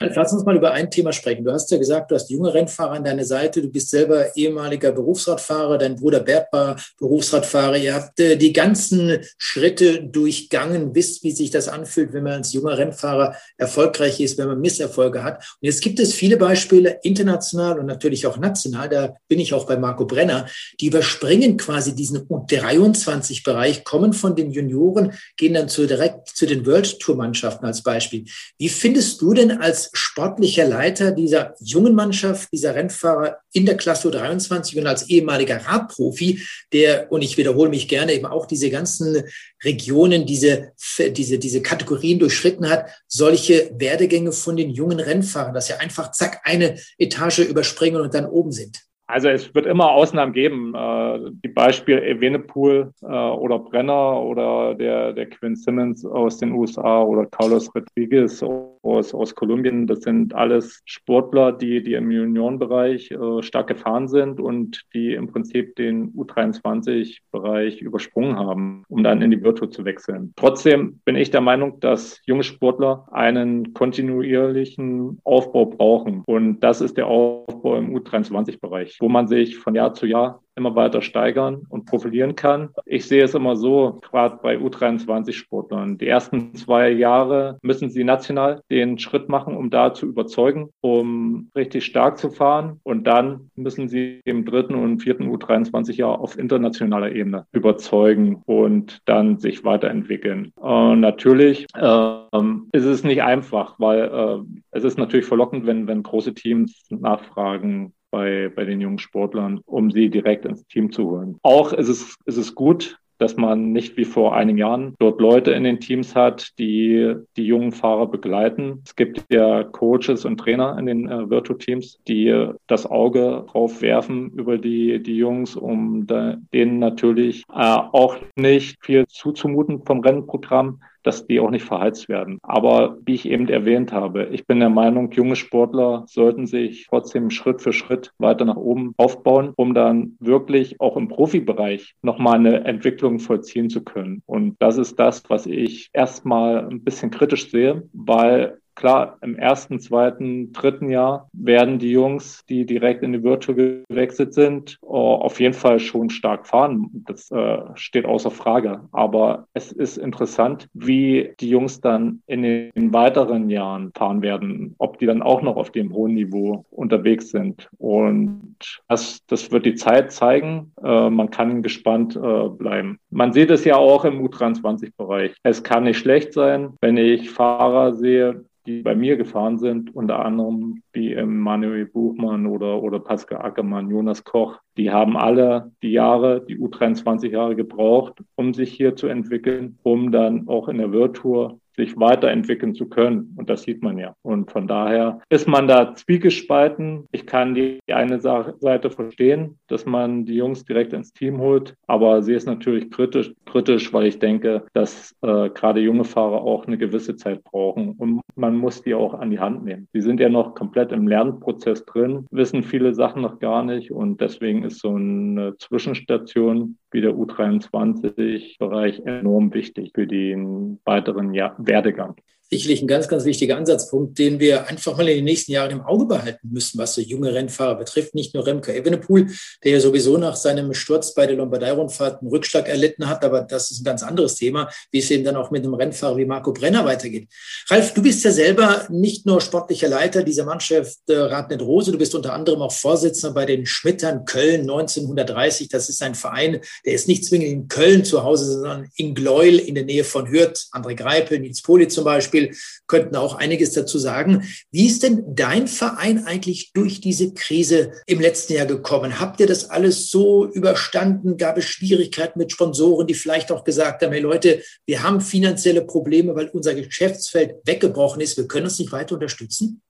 Lass 0.00 0.32
uns 0.32 0.44
mal 0.44 0.56
über 0.56 0.72
ein 0.72 0.90
Thema 0.90 1.12
sprechen. 1.12 1.44
Du 1.44 1.52
hast 1.52 1.70
ja 1.70 1.76
gesagt, 1.76 2.10
du 2.10 2.14
hast 2.14 2.30
junge 2.30 2.52
Rennfahrer 2.52 2.92
an 2.92 3.04
deiner 3.04 3.24
Seite. 3.24 3.60
Du 3.60 3.68
bist 3.68 3.90
selber 3.90 4.34
ehemaliger 4.36 4.90
Berufsradfahrer. 4.90 5.76
Dein 5.78 5.96
Bruder 5.96 6.20
Bert 6.20 6.48
war 6.50 6.76
Berufsradfahrer. 6.98 7.76
Ihr 7.76 7.94
habt 7.94 8.18
äh, 8.18 8.36
die 8.36 8.52
ganzen 8.52 9.18
Schritte 9.36 10.02
durchgangen, 10.02 10.94
wisst, 10.94 11.22
wie 11.24 11.32
sich 11.32 11.50
das 11.50 11.68
anfühlt, 11.68 12.12
wenn 12.12 12.24
man 12.24 12.34
als 12.34 12.52
junger 12.52 12.78
Rennfahrer 12.78 13.36
erfolgreich 13.58 14.20
ist, 14.20 14.38
wenn 14.38 14.48
man 14.48 14.60
Misserfolge 14.60 15.22
hat. 15.22 15.36
Und 15.60 15.66
jetzt 15.66 15.82
gibt 15.82 16.00
es 16.00 16.14
viele 16.14 16.38
Beispiele, 16.38 16.98
international 17.02 17.78
und 17.78 17.86
natürlich 17.86 18.26
auch 18.26 18.38
national. 18.38 18.88
Da 18.88 19.14
bin 19.28 19.40
ich 19.40 19.52
auch 19.52 19.66
bei 19.66 19.76
Marco 19.76 20.06
Brenner. 20.06 20.46
Die 20.80 20.86
überspringen 20.86 21.58
quasi 21.58 21.94
diesen 21.94 22.26
U23-Bereich, 22.28 23.84
kommen 23.84 24.14
von 24.14 24.36
den 24.36 24.50
Junioren, 24.52 25.12
gehen 25.36 25.54
dann 25.54 25.68
zu, 25.68 25.86
direkt 25.86 26.30
zu 26.30 26.46
den 26.46 26.64
World 26.66 26.98
Tour 26.98 27.16
Mannschaften 27.16 27.66
als 27.66 27.82
Beispiel. 27.82 28.24
Wie 28.58 28.68
findest 28.68 29.20
du 29.20 29.34
denn 29.34 29.52
als 29.52 29.81
sportlicher 29.92 30.66
Leiter 30.66 31.10
dieser 31.12 31.54
jungen 31.60 31.94
Mannschaft, 31.94 32.48
dieser 32.52 32.74
Rennfahrer 32.74 33.38
in 33.52 33.66
der 33.66 33.76
Klasse 33.76 34.10
23 34.10 34.78
und 34.78 34.86
als 34.86 35.08
ehemaliger 35.08 35.56
Radprofi, 35.56 36.42
der, 36.72 37.10
und 37.10 37.22
ich 37.22 37.36
wiederhole 37.36 37.70
mich 37.70 37.88
gerne, 37.88 38.12
eben 38.12 38.26
auch 38.26 38.46
diese 38.46 38.70
ganzen 38.70 39.24
Regionen, 39.64 40.26
diese, 40.26 40.72
diese, 40.98 41.38
diese 41.38 41.62
Kategorien 41.62 42.18
durchschritten 42.18 42.68
hat, 42.68 42.90
solche 43.08 43.70
Werdegänge 43.74 44.32
von 44.32 44.56
den 44.56 44.70
jungen 44.70 45.00
Rennfahrern, 45.00 45.54
dass 45.54 45.66
sie 45.66 45.74
einfach 45.74 46.12
zack 46.12 46.40
eine 46.44 46.78
Etage 46.98 47.40
überspringen 47.40 48.00
und 48.00 48.14
dann 48.14 48.26
oben 48.26 48.52
sind. 48.52 48.82
Also 49.12 49.28
es 49.28 49.54
wird 49.54 49.66
immer 49.66 49.90
Ausnahmen 49.90 50.32
geben. 50.32 50.74
Äh, 50.74 51.32
die 51.44 51.48
Beispiele 51.48 52.02
Evenepoel 52.02 52.92
äh, 53.02 53.06
oder 53.06 53.58
Brenner 53.58 54.22
oder 54.22 54.74
der, 54.74 55.12
der 55.12 55.28
Quinn 55.28 55.54
Simmons 55.54 56.06
aus 56.06 56.38
den 56.38 56.52
USA 56.52 57.02
oder 57.02 57.26
Carlos 57.26 57.70
Rodriguez 57.74 58.42
aus, 58.82 59.14
aus 59.14 59.34
Kolumbien, 59.34 59.86
das 59.86 60.00
sind 60.00 60.34
alles 60.34 60.82
Sportler, 60.84 61.52
die, 61.52 61.82
die 61.82 61.94
im 61.94 62.10
Juniorenbereich 62.10 63.10
äh, 63.10 63.42
stark 63.42 63.68
gefahren 63.68 64.08
sind 64.08 64.40
und 64.40 64.82
die 64.94 65.14
im 65.14 65.28
Prinzip 65.28 65.76
den 65.76 66.12
U23-Bereich 66.14 67.80
übersprungen 67.80 68.36
haben, 68.36 68.84
um 68.88 69.04
dann 69.04 69.22
in 69.22 69.30
die 69.30 69.42
Virtu 69.42 69.66
zu 69.66 69.84
wechseln. 69.84 70.32
Trotzdem 70.36 71.00
bin 71.04 71.16
ich 71.16 71.30
der 71.30 71.40
Meinung, 71.40 71.80
dass 71.80 72.20
junge 72.26 72.42
Sportler 72.44 73.06
einen 73.12 73.72
kontinuierlichen 73.74 75.20
Aufbau 75.24 75.66
brauchen. 75.66 76.22
Und 76.26 76.60
das 76.60 76.80
ist 76.80 76.96
der 76.96 77.06
Aufbau 77.06 77.76
im 77.76 77.94
U23-Bereich, 77.96 78.98
wo 79.02 79.08
man 79.08 79.26
sich 79.26 79.58
von 79.58 79.74
Jahr 79.74 79.92
zu 79.92 80.06
Jahr 80.06 80.42
immer 80.54 80.74
weiter 80.74 81.02
steigern 81.02 81.62
und 81.68 81.86
profilieren 81.86 82.36
kann. 82.36 82.70
Ich 82.84 83.06
sehe 83.06 83.24
es 83.24 83.34
immer 83.34 83.56
so, 83.56 84.00
gerade 84.02 84.38
bei 84.42 84.56
U23-Sportlern. 84.56 85.98
Die 85.98 86.06
ersten 86.06 86.54
zwei 86.54 86.90
Jahre 86.90 87.58
müssen 87.62 87.90
sie 87.90 88.04
national 88.04 88.60
den 88.70 88.98
Schritt 88.98 89.28
machen, 89.28 89.56
um 89.56 89.70
da 89.70 89.94
zu 89.94 90.06
überzeugen, 90.06 90.70
um 90.80 91.50
richtig 91.56 91.84
stark 91.84 92.18
zu 92.18 92.30
fahren. 92.30 92.80
Und 92.82 93.06
dann 93.06 93.50
müssen 93.56 93.88
sie 93.88 94.20
im 94.24 94.44
dritten 94.44 94.74
und 94.74 95.00
vierten 95.00 95.34
U23-Jahr 95.34 96.20
auf 96.20 96.38
internationaler 96.38 97.12
Ebene 97.12 97.46
überzeugen 97.52 98.42
und 98.44 99.00
dann 99.06 99.38
sich 99.38 99.64
weiterentwickeln. 99.64 100.52
Und 100.56 101.00
natürlich 101.00 101.66
ähm, 101.80 102.68
ist 102.72 102.84
es 102.84 103.04
nicht 103.04 103.22
einfach, 103.22 103.76
weil 103.78 104.02
äh, 104.02 104.38
es 104.70 104.84
ist 104.84 104.98
natürlich 104.98 105.26
verlockend, 105.26 105.66
wenn, 105.66 105.86
wenn 105.86 106.02
große 106.02 106.34
Teams 106.34 106.86
nachfragen, 106.90 107.94
bei, 108.12 108.52
bei 108.54 108.64
den 108.64 108.80
jungen 108.80 109.00
Sportlern, 109.00 109.60
um 109.66 109.90
sie 109.90 110.08
direkt 110.08 110.44
ins 110.44 110.64
Team 110.68 110.92
zu 110.92 111.10
holen. 111.10 111.38
Auch 111.42 111.72
ist 111.72 111.88
es, 111.88 112.16
ist 112.26 112.36
es 112.36 112.54
gut, 112.54 112.98
dass 113.22 113.36
man 113.36 113.70
nicht 113.70 113.96
wie 113.96 114.04
vor 114.04 114.34
einigen 114.34 114.58
Jahren 114.58 114.94
dort 114.98 115.20
Leute 115.20 115.52
in 115.52 115.62
den 115.62 115.78
Teams 115.78 116.16
hat, 116.16 116.58
die 116.58 117.14
die 117.36 117.46
jungen 117.46 117.70
Fahrer 117.70 118.08
begleiten. 118.08 118.82
Es 118.84 118.96
gibt 118.96 119.24
ja 119.30 119.62
Coaches 119.62 120.24
und 120.24 120.38
Trainer 120.38 120.76
in 120.76 120.86
den 120.86 121.08
äh, 121.08 121.30
Virtu-Teams, 121.30 122.00
die 122.08 122.50
das 122.66 122.84
Auge 122.84 123.44
drauf 123.48 123.80
werfen 123.80 124.30
über 124.32 124.58
die, 124.58 125.00
die 125.00 125.16
Jungs, 125.16 125.54
um 125.54 126.04
da, 126.06 126.36
denen 126.52 126.80
natürlich 126.80 127.44
äh, 127.48 127.54
auch 127.54 128.16
nicht 128.36 128.76
viel 128.84 129.06
zuzumuten 129.06 129.84
vom 129.84 130.00
Rennprogramm, 130.00 130.80
dass 131.02 131.26
die 131.26 131.40
auch 131.40 131.50
nicht 131.50 131.64
verheizt 131.64 132.08
werden. 132.08 132.38
Aber 132.42 132.98
wie 133.04 133.14
ich 133.14 133.28
eben 133.28 133.48
erwähnt 133.48 133.92
habe, 133.92 134.28
ich 134.32 134.46
bin 134.46 134.60
der 134.60 134.70
Meinung, 134.70 135.10
junge 135.12 135.36
Sportler 135.36 136.04
sollten 136.06 136.46
sich 136.46 136.86
trotzdem 136.88 137.30
Schritt 137.30 137.60
für 137.62 137.72
Schritt 137.72 138.12
weiter 138.18 138.44
nach 138.44 138.56
oben 138.56 138.94
aufbauen, 138.96 139.52
um 139.56 139.74
dann 139.74 140.16
wirklich 140.20 140.80
auch 140.80 140.96
im 140.96 141.08
Profibereich 141.08 141.94
nochmal 142.02 142.36
eine 142.36 142.64
Entwicklung 142.64 143.18
vollziehen 143.18 143.70
zu 143.70 143.82
können. 143.82 144.22
Und 144.26 144.56
das 144.60 144.78
ist 144.78 144.98
das, 144.98 145.22
was 145.28 145.46
ich 145.46 145.90
erstmal 145.92 146.66
ein 146.68 146.82
bisschen 146.82 147.10
kritisch 147.10 147.50
sehe, 147.50 147.88
weil 147.92 148.58
Klar, 148.74 149.18
im 149.20 149.36
ersten, 149.36 149.80
zweiten, 149.80 150.52
dritten 150.52 150.90
Jahr 150.90 151.28
werden 151.32 151.78
die 151.78 151.90
Jungs, 151.90 152.44
die 152.48 152.64
direkt 152.64 153.02
in 153.02 153.12
die 153.12 153.22
Virtual 153.22 153.84
gewechselt 153.88 154.34
sind, 154.34 154.78
auf 154.82 155.40
jeden 155.40 155.54
Fall 155.54 155.78
schon 155.78 156.10
stark 156.10 156.46
fahren. 156.46 156.90
Das 157.06 157.30
äh, 157.30 157.58
steht 157.74 158.06
außer 158.06 158.30
Frage. 158.30 158.88
Aber 158.92 159.46
es 159.52 159.72
ist 159.72 159.98
interessant, 159.98 160.68
wie 160.72 161.34
die 161.40 161.50
Jungs 161.50 161.80
dann 161.80 162.22
in 162.26 162.42
den 162.42 162.92
weiteren 162.92 163.50
Jahren 163.50 163.92
fahren 163.94 164.22
werden, 164.22 164.74
ob 164.78 164.98
die 164.98 165.06
dann 165.06 165.22
auch 165.22 165.42
noch 165.42 165.56
auf 165.56 165.70
dem 165.70 165.92
hohen 165.92 166.14
Niveau 166.14 166.64
unterwegs 166.70 167.30
sind. 167.30 167.68
Und 167.78 168.56
das, 168.88 169.24
das 169.26 169.50
wird 169.50 169.66
die 169.66 169.74
Zeit 169.74 170.12
zeigen. 170.12 170.72
Äh, 170.82 171.10
man 171.10 171.30
kann 171.30 171.62
gespannt 171.62 172.16
äh, 172.16 172.48
bleiben. 172.48 172.98
Man 173.10 173.32
sieht 173.32 173.50
es 173.50 173.64
ja 173.64 173.76
auch 173.76 174.04
im 174.04 174.24
U23-Bereich. 174.26 175.34
Es 175.42 175.62
kann 175.62 175.84
nicht 175.84 175.98
schlecht 175.98 176.32
sein, 176.32 176.74
wenn 176.80 176.96
ich 176.96 177.30
Fahrer 177.30 177.94
sehe, 177.94 178.44
die 178.66 178.82
bei 178.82 178.94
mir 178.94 179.16
gefahren 179.16 179.58
sind, 179.58 179.94
unter 179.94 180.24
anderem 180.24 180.82
wie 180.92 181.14
Manuel 181.22 181.86
Buchmann 181.86 182.46
oder, 182.46 182.82
oder 182.82 183.00
Pascal 183.00 183.42
Ackermann, 183.42 183.90
Jonas 183.90 184.24
Koch, 184.24 184.60
die 184.76 184.90
haben 184.90 185.16
alle 185.16 185.72
die 185.82 185.92
Jahre, 185.92 186.44
die 186.46 186.58
U23 186.58 187.28
Jahre 187.28 187.56
gebraucht, 187.56 188.22
um 188.36 188.54
sich 188.54 188.72
hier 188.72 188.96
zu 188.96 189.08
entwickeln, 189.08 189.78
um 189.82 190.12
dann 190.12 190.48
auch 190.48 190.68
in 190.68 190.78
der 190.78 190.92
Virtual 190.92 191.58
sich 191.76 191.96
weiterentwickeln 191.98 192.74
zu 192.74 192.88
können. 192.88 193.34
Und 193.36 193.50
das 193.50 193.62
sieht 193.62 193.82
man 193.82 193.98
ja. 193.98 194.14
Und 194.22 194.50
von 194.50 194.66
daher 194.66 195.20
ist 195.28 195.48
man 195.48 195.68
da 195.68 195.94
zwiegespalten. 195.94 197.06
Ich 197.12 197.26
kann 197.26 197.54
die 197.54 197.80
eine 197.90 198.20
Seite 198.20 198.90
verstehen, 198.90 199.58
dass 199.68 199.86
man 199.86 200.24
die 200.24 200.36
Jungs 200.36 200.64
direkt 200.64 200.92
ins 200.92 201.12
Team 201.12 201.38
holt, 201.38 201.74
aber 201.86 202.22
sehe 202.22 202.36
es 202.36 202.46
natürlich 202.46 202.90
kritisch, 202.90 203.32
kritisch, 203.46 203.92
weil 203.92 204.06
ich 204.06 204.18
denke, 204.18 204.64
dass 204.72 205.14
äh, 205.22 205.50
gerade 205.50 205.80
junge 205.80 206.04
Fahrer 206.04 206.42
auch 206.42 206.66
eine 206.66 206.78
gewisse 206.78 207.16
Zeit 207.16 207.42
brauchen 207.44 207.92
und 207.92 208.20
man 208.34 208.56
muss 208.56 208.82
die 208.82 208.94
auch 208.94 209.14
an 209.14 209.30
die 209.30 209.40
Hand 209.40 209.64
nehmen. 209.64 209.88
Die 209.94 210.00
sind 210.00 210.20
ja 210.20 210.28
noch 210.28 210.54
komplett 210.54 210.92
im 210.92 211.08
Lernprozess 211.08 211.84
drin, 211.84 212.26
wissen 212.30 212.62
viele 212.62 212.94
Sachen 212.94 213.22
noch 213.22 213.38
gar 213.38 213.64
nicht 213.64 213.90
und 213.90 214.20
deswegen 214.20 214.62
ist 214.64 214.80
so 214.80 214.94
eine 214.94 215.56
Zwischenstation 215.58 216.78
wie 216.92 217.00
der 217.00 217.12
U23-Bereich 217.12 219.00
enorm 219.00 219.52
wichtig 219.54 219.92
für 219.94 220.06
den 220.06 220.80
weiteren 220.84 221.32
Werdegang 221.32 222.16
sicherlich 222.52 222.82
ein 222.82 222.86
ganz, 222.86 223.08
ganz 223.08 223.24
wichtiger 223.24 223.56
Ansatzpunkt, 223.56 224.18
den 224.18 224.38
wir 224.38 224.66
einfach 224.66 224.94
mal 224.98 225.08
in 225.08 225.16
den 225.16 225.24
nächsten 225.24 225.52
Jahren 225.52 225.70
im 225.70 225.80
Auge 225.80 226.04
behalten 226.04 226.50
müssen, 226.52 226.78
was 226.78 226.94
so 226.94 227.00
junge 227.00 227.32
Rennfahrer 227.32 227.76
betrifft. 227.76 228.14
Nicht 228.14 228.34
nur 228.34 228.46
Remco 228.46 228.70
Evenepoel, 228.70 229.30
der 229.64 229.72
ja 229.72 229.80
sowieso 229.80 230.18
nach 230.18 230.36
seinem 230.36 230.74
Sturz 230.74 231.14
bei 231.14 231.26
der 231.26 231.36
Lombardei-Rundfahrt 231.36 232.20
einen 232.20 232.30
Rückschlag 232.30 232.68
erlitten 232.68 233.08
hat, 233.08 233.24
aber 233.24 233.40
das 233.40 233.70
ist 233.70 233.80
ein 233.80 233.84
ganz 233.84 234.02
anderes 234.02 234.34
Thema, 234.34 234.68
wie 234.90 234.98
es 234.98 235.10
eben 235.10 235.24
dann 235.24 235.36
auch 235.36 235.50
mit 235.50 235.64
einem 235.64 235.72
Rennfahrer 235.72 236.18
wie 236.18 236.26
Marco 236.26 236.52
Brenner 236.52 236.84
weitergeht. 236.84 237.28
Ralf, 237.68 237.94
du 237.94 238.02
bist 238.02 238.22
ja 238.22 238.30
selber 238.30 238.86
nicht 238.90 239.24
nur 239.24 239.40
sportlicher 239.40 239.88
Leiter 239.88 240.22
dieser 240.22 240.44
Mannschaft 240.44 240.98
äh, 241.08 241.16
Radnet 241.16 241.62
Rose, 241.62 241.90
du 241.90 241.96
bist 241.96 242.14
unter 242.14 242.34
anderem 242.34 242.60
auch 242.60 242.72
Vorsitzender 242.72 243.32
bei 243.32 243.46
den 243.46 243.64
Schmittern 243.64 244.26
Köln 244.26 244.62
1930. 244.62 245.68
Das 245.68 245.88
ist 245.88 246.02
ein 246.02 246.14
Verein, 246.14 246.60
der 246.84 246.92
ist 246.92 247.08
nicht 247.08 247.24
zwingend 247.24 247.48
in 247.48 247.68
Köln 247.68 248.04
zu 248.04 248.24
Hause, 248.24 248.44
sondern 248.44 248.88
in 248.96 249.14
Gleuel 249.14 249.58
in 249.58 249.74
der 249.74 249.84
Nähe 249.84 250.04
von 250.04 250.30
Hürth. 250.30 250.68
André 250.72 250.94
Greipel, 250.94 251.38
Nils 251.38 251.62
Poli 251.62 251.88
zum 251.88 252.04
Beispiel 252.04 252.41
Beispiel 252.42 252.56
könnten 252.86 253.16
auch 253.16 253.36
einiges 253.36 253.72
dazu 253.72 253.98
sagen. 253.98 254.44
Wie 254.70 254.86
ist 254.86 255.02
denn 255.02 255.24
dein 255.34 255.66
Verein 255.68 256.26
eigentlich 256.26 256.72
durch 256.72 257.00
diese 257.00 257.32
Krise 257.32 257.92
im 258.06 258.20
letzten 258.20 258.54
Jahr 258.54 258.66
gekommen? 258.66 259.18
Habt 259.18 259.40
ihr 259.40 259.46
das 259.46 259.70
alles 259.70 260.10
so 260.10 260.46
überstanden? 260.46 261.36
Gab 261.36 261.58
es 261.58 261.64
Schwierigkeiten 261.64 262.38
mit 262.38 262.52
Sponsoren, 262.52 263.06
die 263.06 263.14
vielleicht 263.14 263.50
auch 263.50 263.64
gesagt 263.64 264.02
haben, 264.02 264.12
hey 264.12 264.20
Leute, 264.20 264.62
wir 264.86 265.02
haben 265.02 265.20
finanzielle 265.20 265.82
Probleme, 265.82 266.34
weil 266.34 266.48
unser 266.48 266.74
Geschäftsfeld 266.74 267.56
weggebrochen 267.64 268.20
ist. 268.20 268.36
Wir 268.36 268.46
können 268.46 268.66
uns 268.66 268.78
nicht 268.78 268.92
weiter 268.92 269.14
unterstützen? 269.14 269.82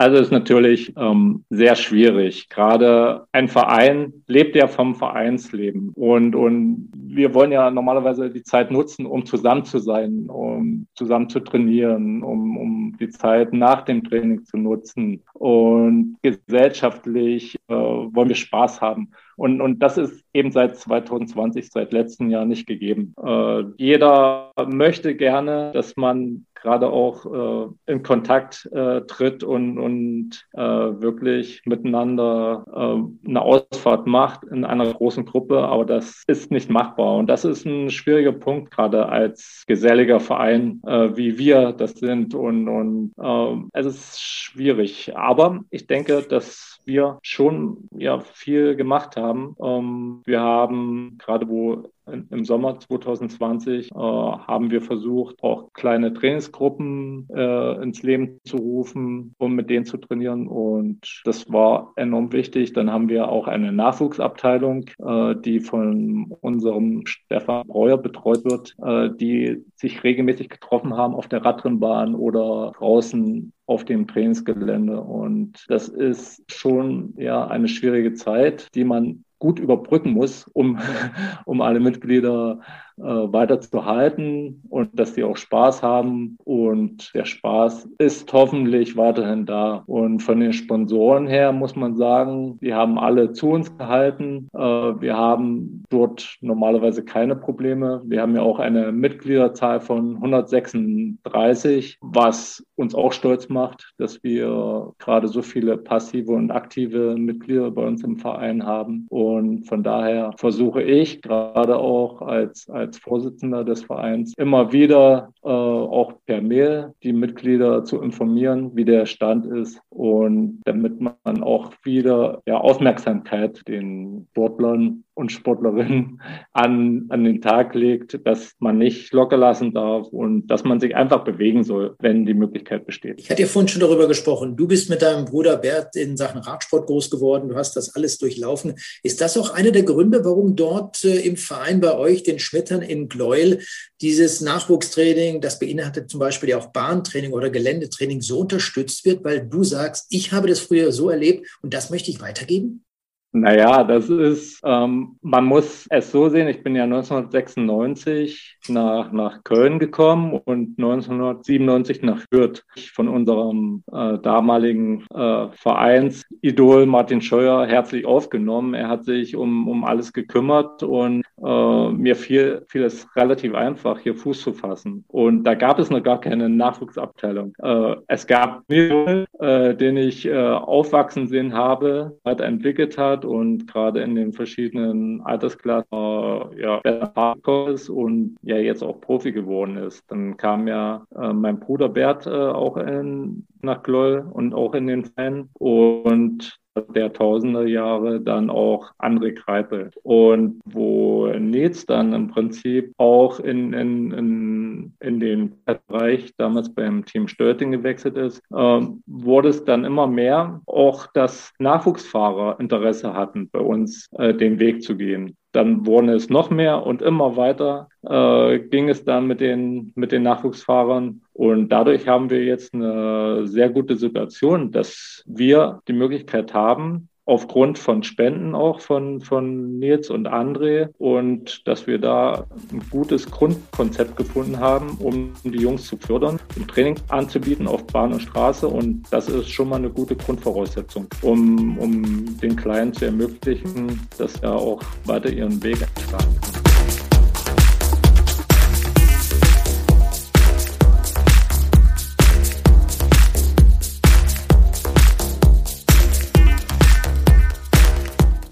Also 0.00 0.16
ist 0.16 0.32
natürlich 0.32 0.94
ähm, 0.96 1.44
sehr 1.50 1.76
schwierig. 1.76 2.48
Gerade 2.48 3.26
ein 3.32 3.48
Verein 3.48 4.14
lebt 4.28 4.56
ja 4.56 4.66
vom 4.66 4.94
Vereinsleben. 4.94 5.90
Und, 5.94 6.34
und 6.34 6.88
wir 6.94 7.34
wollen 7.34 7.52
ja 7.52 7.70
normalerweise 7.70 8.30
die 8.30 8.42
Zeit 8.42 8.70
nutzen, 8.70 9.04
um 9.04 9.26
zusammen 9.26 9.66
zu 9.66 9.78
sein, 9.78 10.30
um 10.30 10.86
zusammen 10.94 11.28
zu 11.28 11.40
trainieren, 11.40 12.22
um, 12.22 12.56
um 12.56 12.96
die 12.98 13.10
Zeit 13.10 13.52
nach 13.52 13.82
dem 13.82 14.02
Training 14.02 14.42
zu 14.46 14.56
nutzen. 14.56 15.22
Und 15.34 16.16
gesellschaftlich 16.22 17.56
äh, 17.68 17.74
wollen 17.74 18.30
wir 18.30 18.36
Spaß 18.36 18.80
haben. 18.80 19.10
Und, 19.40 19.62
und 19.62 19.78
das 19.78 19.96
ist 19.96 20.22
eben 20.34 20.52
seit 20.52 20.76
2020, 20.76 21.70
seit 21.70 21.94
letztem 21.94 22.28
Jahr 22.28 22.44
nicht 22.44 22.66
gegeben. 22.66 23.14
Äh, 23.24 23.62
jeder 23.78 24.52
möchte 24.66 25.14
gerne, 25.14 25.70
dass 25.72 25.96
man 25.96 26.44
gerade 26.60 26.90
auch 26.90 27.24
äh, 27.24 27.92
in 27.92 28.02
Kontakt 28.02 28.68
äh, 28.70 29.00
tritt 29.06 29.42
und, 29.42 29.78
und 29.78 30.46
äh, 30.52 30.60
wirklich 30.60 31.62
miteinander 31.64 32.66
äh, 32.70 33.28
eine 33.28 33.40
Ausfahrt 33.40 34.06
macht 34.06 34.44
in 34.44 34.66
einer 34.66 34.92
großen 34.92 35.24
Gruppe, 35.24 35.58
aber 35.60 35.86
das 35.86 36.22
ist 36.26 36.50
nicht 36.50 36.68
machbar. 36.68 37.16
Und 37.16 37.28
das 37.28 37.46
ist 37.46 37.64
ein 37.64 37.88
schwieriger 37.88 38.32
Punkt, 38.32 38.70
gerade 38.70 39.08
als 39.08 39.64
geselliger 39.66 40.20
Verein, 40.20 40.82
äh, 40.86 41.16
wie 41.16 41.38
wir 41.38 41.72
das 41.72 41.92
sind. 41.92 42.34
Und, 42.34 42.68
und 42.68 43.12
äh, 43.18 43.78
es 43.78 43.86
ist 43.86 44.20
schwierig. 44.20 45.16
Aber 45.16 45.60
ich 45.70 45.86
denke, 45.86 46.20
dass 46.28 46.79
wir 46.84 47.18
schon 47.22 47.88
ja 47.92 48.20
viel 48.20 48.76
gemacht 48.76 49.16
haben. 49.16 49.56
Ähm, 49.62 50.22
wir 50.24 50.40
haben 50.40 51.16
gerade 51.18 51.48
wo 51.48 51.90
im 52.30 52.44
Sommer 52.44 52.78
2020 52.78 53.90
äh, 53.90 53.94
haben 53.94 54.70
wir 54.70 54.80
versucht, 54.80 55.42
auch 55.42 55.72
kleine 55.72 56.12
Trainingsgruppen 56.12 57.28
äh, 57.34 57.82
ins 57.82 58.02
Leben 58.02 58.40
zu 58.44 58.56
rufen, 58.56 59.34
um 59.38 59.54
mit 59.54 59.70
denen 59.70 59.84
zu 59.84 59.96
trainieren. 59.96 60.46
Und 60.48 61.22
das 61.24 61.50
war 61.50 61.92
enorm 61.96 62.32
wichtig. 62.32 62.72
Dann 62.72 62.90
haben 62.90 63.08
wir 63.08 63.28
auch 63.28 63.46
eine 63.46 63.72
Nachwuchsabteilung, 63.72 64.86
äh, 64.98 65.34
die 65.36 65.60
von 65.60 66.34
unserem 66.40 67.06
Stefan 67.06 67.66
Breuer 67.66 67.98
betreut 67.98 68.44
wird, 68.44 68.74
äh, 68.82 69.10
die 69.14 69.64
sich 69.74 70.02
regelmäßig 70.04 70.48
getroffen 70.48 70.96
haben 70.96 71.14
auf 71.14 71.28
der 71.28 71.44
Radrennbahn 71.44 72.14
oder 72.14 72.72
draußen 72.76 73.52
auf 73.66 73.84
dem 73.84 74.08
Trainingsgelände. 74.08 75.00
Und 75.00 75.64
das 75.68 75.88
ist 75.88 76.42
schon 76.50 77.14
ja 77.16 77.46
eine 77.46 77.68
schwierige 77.68 78.14
Zeit, 78.14 78.74
die 78.74 78.84
man 78.84 79.24
gut 79.40 79.58
überbrücken 79.58 80.12
muss, 80.12 80.44
um, 80.52 80.78
um 81.44 81.60
alle 81.60 81.80
Mitglieder 81.80 82.60
weiter 83.00 83.60
zu 83.60 83.84
halten 83.84 84.62
und 84.68 84.98
dass 84.98 85.14
die 85.14 85.24
auch 85.24 85.36
Spaß 85.36 85.82
haben. 85.82 86.36
Und 86.44 87.12
der 87.14 87.24
Spaß 87.24 87.88
ist 87.98 88.32
hoffentlich 88.32 88.96
weiterhin 88.96 89.46
da. 89.46 89.82
Und 89.86 90.20
von 90.20 90.40
den 90.40 90.52
Sponsoren 90.52 91.26
her 91.26 91.52
muss 91.52 91.76
man 91.76 91.96
sagen, 91.96 92.58
die 92.60 92.74
haben 92.74 92.98
alle 92.98 93.32
zu 93.32 93.50
uns 93.50 93.76
gehalten. 93.76 94.48
Äh, 94.54 94.60
wir 94.60 95.16
haben 95.16 95.84
dort 95.90 96.36
normalerweise 96.40 97.04
keine 97.04 97.36
Probleme. 97.36 98.02
Wir 98.04 98.22
haben 98.22 98.34
ja 98.34 98.42
auch 98.42 98.58
eine 98.58 98.92
Mitgliederzahl 98.92 99.80
von 99.80 100.16
136, 100.16 101.98
was 102.00 102.64
uns 102.76 102.94
auch 102.94 103.12
stolz 103.12 103.48
macht, 103.48 103.92
dass 103.98 104.22
wir 104.22 104.92
gerade 104.98 105.28
so 105.28 105.42
viele 105.42 105.76
passive 105.76 106.32
und 106.32 106.50
aktive 106.50 107.14
Mitglieder 107.16 107.70
bei 107.70 107.86
uns 107.86 108.02
im 108.02 108.16
Verein 108.16 108.64
haben. 108.66 109.06
Und 109.10 109.66
von 109.66 109.82
daher 109.82 110.32
versuche 110.36 110.82
ich 110.82 111.22
gerade 111.22 111.76
auch 111.76 112.22
als, 112.22 112.68
als 112.70 112.89
als 112.90 112.98
Vorsitzender 112.98 113.62
des 113.64 113.84
Vereins 113.84 114.34
immer 114.36 114.72
wieder 114.72 115.32
äh, 115.44 115.48
auch 115.48 116.14
per 116.26 116.42
Mail 116.42 116.92
die 117.04 117.12
Mitglieder 117.12 117.84
zu 117.84 118.02
informieren, 118.02 118.74
wie 118.74 118.84
der 118.84 119.06
Stand 119.06 119.46
ist 119.46 119.80
und 119.90 120.60
damit 120.64 121.00
man 121.00 121.44
auch 121.44 121.72
wieder 121.84 122.42
ja, 122.46 122.56
Aufmerksamkeit 122.56 123.62
den 123.68 124.26
Sportlern 124.32 125.04
und 125.20 125.30
Sportlerinnen 125.30 126.20
an, 126.52 127.06
an 127.10 127.24
den 127.24 127.40
Tag 127.40 127.74
legt, 127.74 128.26
dass 128.26 128.54
man 128.58 128.78
nicht 128.78 129.12
locker 129.12 129.36
lassen 129.36 129.72
darf 129.72 130.08
und 130.08 130.46
dass 130.48 130.64
man 130.64 130.80
sich 130.80 130.96
einfach 130.96 131.24
bewegen 131.24 131.62
soll, 131.62 131.94
wenn 132.00 132.26
die 132.26 132.34
Möglichkeit 132.34 132.86
besteht. 132.86 133.20
Ich 133.20 133.30
hatte 133.30 133.42
ja 133.42 133.48
vorhin 133.48 133.68
schon 133.68 133.80
darüber 133.80 134.08
gesprochen. 134.08 134.56
Du 134.56 134.66
bist 134.66 134.90
mit 134.90 135.02
deinem 135.02 135.26
Bruder 135.26 135.56
Bert 135.58 135.94
in 135.94 136.16
Sachen 136.16 136.40
Radsport 136.40 136.86
groß 136.86 137.10
geworden. 137.10 137.48
Du 137.48 137.56
hast 137.56 137.76
das 137.76 137.94
alles 137.94 138.18
durchlaufen. 138.18 138.74
Ist 139.02 139.20
das 139.20 139.36
auch 139.36 139.50
einer 139.54 139.70
der 139.70 139.82
Gründe, 139.82 140.24
warum 140.24 140.56
dort 140.56 141.04
äh, 141.04 141.20
im 141.20 141.36
Verein 141.36 141.80
bei 141.80 141.96
euch, 141.96 142.22
den 142.22 142.38
Schmettern 142.38 142.82
in 142.82 143.08
Gleuel, 143.08 143.60
dieses 144.00 144.40
Nachwuchstraining, 144.40 145.40
das 145.40 145.58
beinhaltet 145.58 146.10
zum 146.10 146.20
Beispiel 146.20 146.48
ja 146.48 146.58
auch 146.58 146.72
Bahntraining 146.72 147.32
oder 147.32 147.50
Geländetraining, 147.50 148.22
so 148.22 148.40
unterstützt 148.40 149.04
wird, 149.04 149.22
weil 149.24 149.46
du 149.46 149.62
sagst, 149.62 150.06
ich 150.08 150.32
habe 150.32 150.48
das 150.48 150.60
früher 150.60 150.90
so 150.92 151.10
erlebt 151.10 151.46
und 151.62 151.74
das 151.74 151.90
möchte 151.90 152.10
ich 152.10 152.20
weitergeben? 152.20 152.84
Naja, 153.32 153.84
das 153.84 154.10
ist, 154.10 154.60
ähm, 154.64 155.16
man 155.22 155.44
muss 155.44 155.86
es 155.90 156.10
so 156.10 156.28
sehen, 156.28 156.48
ich 156.48 156.64
bin 156.64 156.74
ja 156.74 156.82
1996 156.82 158.58
nach, 158.68 159.12
nach 159.12 159.44
Köln 159.44 159.78
gekommen 159.78 160.32
und 160.32 160.76
1997 160.78 162.02
nach 162.02 162.18
Fürth 162.28 162.64
von 162.92 163.06
unserem 163.06 163.84
äh, 163.92 164.18
damaligen 164.18 165.04
äh, 165.14 165.46
Vereinsidol 165.52 166.86
Martin 166.86 167.20
Scheuer 167.20 167.66
herzlich 167.66 168.04
aufgenommen. 168.04 168.74
Er 168.74 168.88
hat 168.88 169.04
sich 169.04 169.36
um, 169.36 169.68
um 169.68 169.84
alles 169.84 170.12
gekümmert 170.12 170.82
und 170.82 171.22
äh, 171.40 171.88
mir 171.90 172.16
fiel, 172.16 172.64
fiel 172.66 172.82
es 172.82 173.06
relativ 173.14 173.54
einfach, 173.54 174.00
hier 174.00 174.16
Fuß 174.16 174.40
zu 174.40 174.52
fassen. 174.54 175.04
Und 175.06 175.44
da 175.44 175.54
gab 175.54 175.78
es 175.78 175.88
noch 175.88 176.02
gar 176.02 176.20
keine 176.20 176.48
Nachwuchsabteilung. 176.48 177.54
Äh, 177.62 177.94
es 178.08 178.26
gab 178.26 178.64
mir, 178.68 179.24
äh, 179.38 179.76
den 179.76 179.96
ich 179.96 180.26
äh, 180.26 180.36
aufwachsen 180.36 181.28
sehen 181.28 181.54
habe, 181.54 182.18
weiterentwickelt 182.24 182.98
hat 182.98 183.19
hat 183.20 183.24
und 183.24 183.66
gerade 183.66 184.00
in 184.00 184.14
den 184.14 184.32
verschiedenen 184.32 185.20
Altersklassen 185.22 185.88
äh, 185.92 186.62
ja, 186.62 186.80
besser 186.80 187.68
ist 187.68 187.88
und 187.88 188.36
ja 188.42 188.56
jetzt 188.56 188.82
auch 188.82 189.00
Profi 189.00 189.32
geworden 189.32 189.76
ist. 189.76 190.04
Dann 190.10 190.36
kam 190.36 190.68
ja 190.68 191.06
äh, 191.14 191.32
mein 191.32 191.60
Bruder 191.60 191.88
Bert 191.88 192.26
äh, 192.26 192.30
auch 192.30 192.76
in, 192.76 193.46
nach 193.62 193.82
Gloll 193.82 194.26
und 194.32 194.54
auch 194.54 194.74
in 194.74 194.86
den 194.86 195.04
Fan 195.04 195.48
und 195.54 196.59
der 196.94 197.12
Tausender 197.12 197.66
Jahre 197.66 198.20
dann 198.20 198.50
auch 198.50 198.92
André 198.98 199.34
Kreipel. 199.34 199.90
Und 200.02 200.60
wo 200.64 201.26
Nils 201.26 201.86
dann 201.86 202.12
im 202.12 202.28
Prinzip 202.28 202.92
auch 202.96 203.40
in, 203.40 203.72
in, 203.72 204.12
in, 204.12 204.92
in 205.00 205.20
den 205.20 205.52
Bereich 205.64 206.32
damals 206.36 206.72
beim 206.72 207.04
Team 207.04 207.28
Stölting 207.28 207.72
gewechselt 207.72 208.16
ist, 208.16 208.40
äh, 208.52 208.80
wurde 209.06 209.48
es 209.48 209.64
dann 209.64 209.84
immer 209.84 210.06
mehr 210.06 210.60
auch, 210.66 211.06
dass 211.08 211.52
Nachwuchsfahrer 211.58 212.58
Interesse 212.60 213.14
hatten, 213.14 213.48
bei 213.50 213.60
uns 213.60 214.08
äh, 214.18 214.34
den 214.34 214.58
Weg 214.58 214.82
zu 214.82 214.96
gehen. 214.96 215.36
Dann 215.52 215.84
wurden 215.84 216.08
es 216.08 216.30
noch 216.30 216.50
mehr 216.50 216.86
und 216.86 217.02
immer 217.02 217.36
weiter 217.36 217.88
äh, 218.02 218.60
ging 218.60 218.88
es 218.88 219.04
dann 219.04 219.26
mit 219.26 219.40
den, 219.40 219.92
mit 219.94 220.12
den 220.12 220.22
Nachwuchsfahrern. 220.22 221.22
Und 221.32 221.68
dadurch 221.70 222.08
haben 222.08 222.30
wir 222.30 222.44
jetzt 222.44 222.72
eine 222.72 223.46
sehr 223.46 223.68
gute 223.68 223.96
Situation, 223.96 224.70
dass 224.70 225.22
wir 225.26 225.82
die 225.88 225.92
Möglichkeit 225.92 226.54
haben, 226.54 227.09
aufgrund 227.30 227.78
von 227.78 228.02
Spenden 228.02 228.56
auch 228.56 228.80
von, 228.80 229.20
von 229.20 229.78
Nils 229.78 230.10
und 230.10 230.26
André 230.26 230.88
und 230.98 231.66
dass 231.68 231.86
wir 231.86 231.98
da 231.98 232.44
ein 232.72 232.82
gutes 232.90 233.30
Grundkonzept 233.30 234.16
gefunden 234.16 234.58
haben, 234.58 234.98
um 234.98 235.32
die 235.44 235.60
Jungs 235.60 235.86
zu 235.86 235.96
fördern, 235.96 236.40
ein 236.56 236.66
Training 236.66 236.96
anzubieten 237.06 237.68
auf 237.68 237.86
Bahn 237.86 238.12
und 238.12 238.20
Straße 238.20 238.66
und 238.66 239.04
das 239.12 239.28
ist 239.28 239.48
schon 239.48 239.68
mal 239.68 239.76
eine 239.76 239.90
gute 239.90 240.16
Grundvoraussetzung, 240.16 241.06
um, 241.22 241.78
um 241.78 242.36
den 242.40 242.56
Kleinen 242.56 242.92
zu 242.92 243.04
ermöglichen, 243.04 244.00
dass 244.18 244.34
er 244.42 244.56
auch 244.56 244.82
weiter 245.04 245.30
ihren 245.30 245.62
Weg 245.62 245.78
einschlagen 245.96 246.36
kann. 246.42 246.59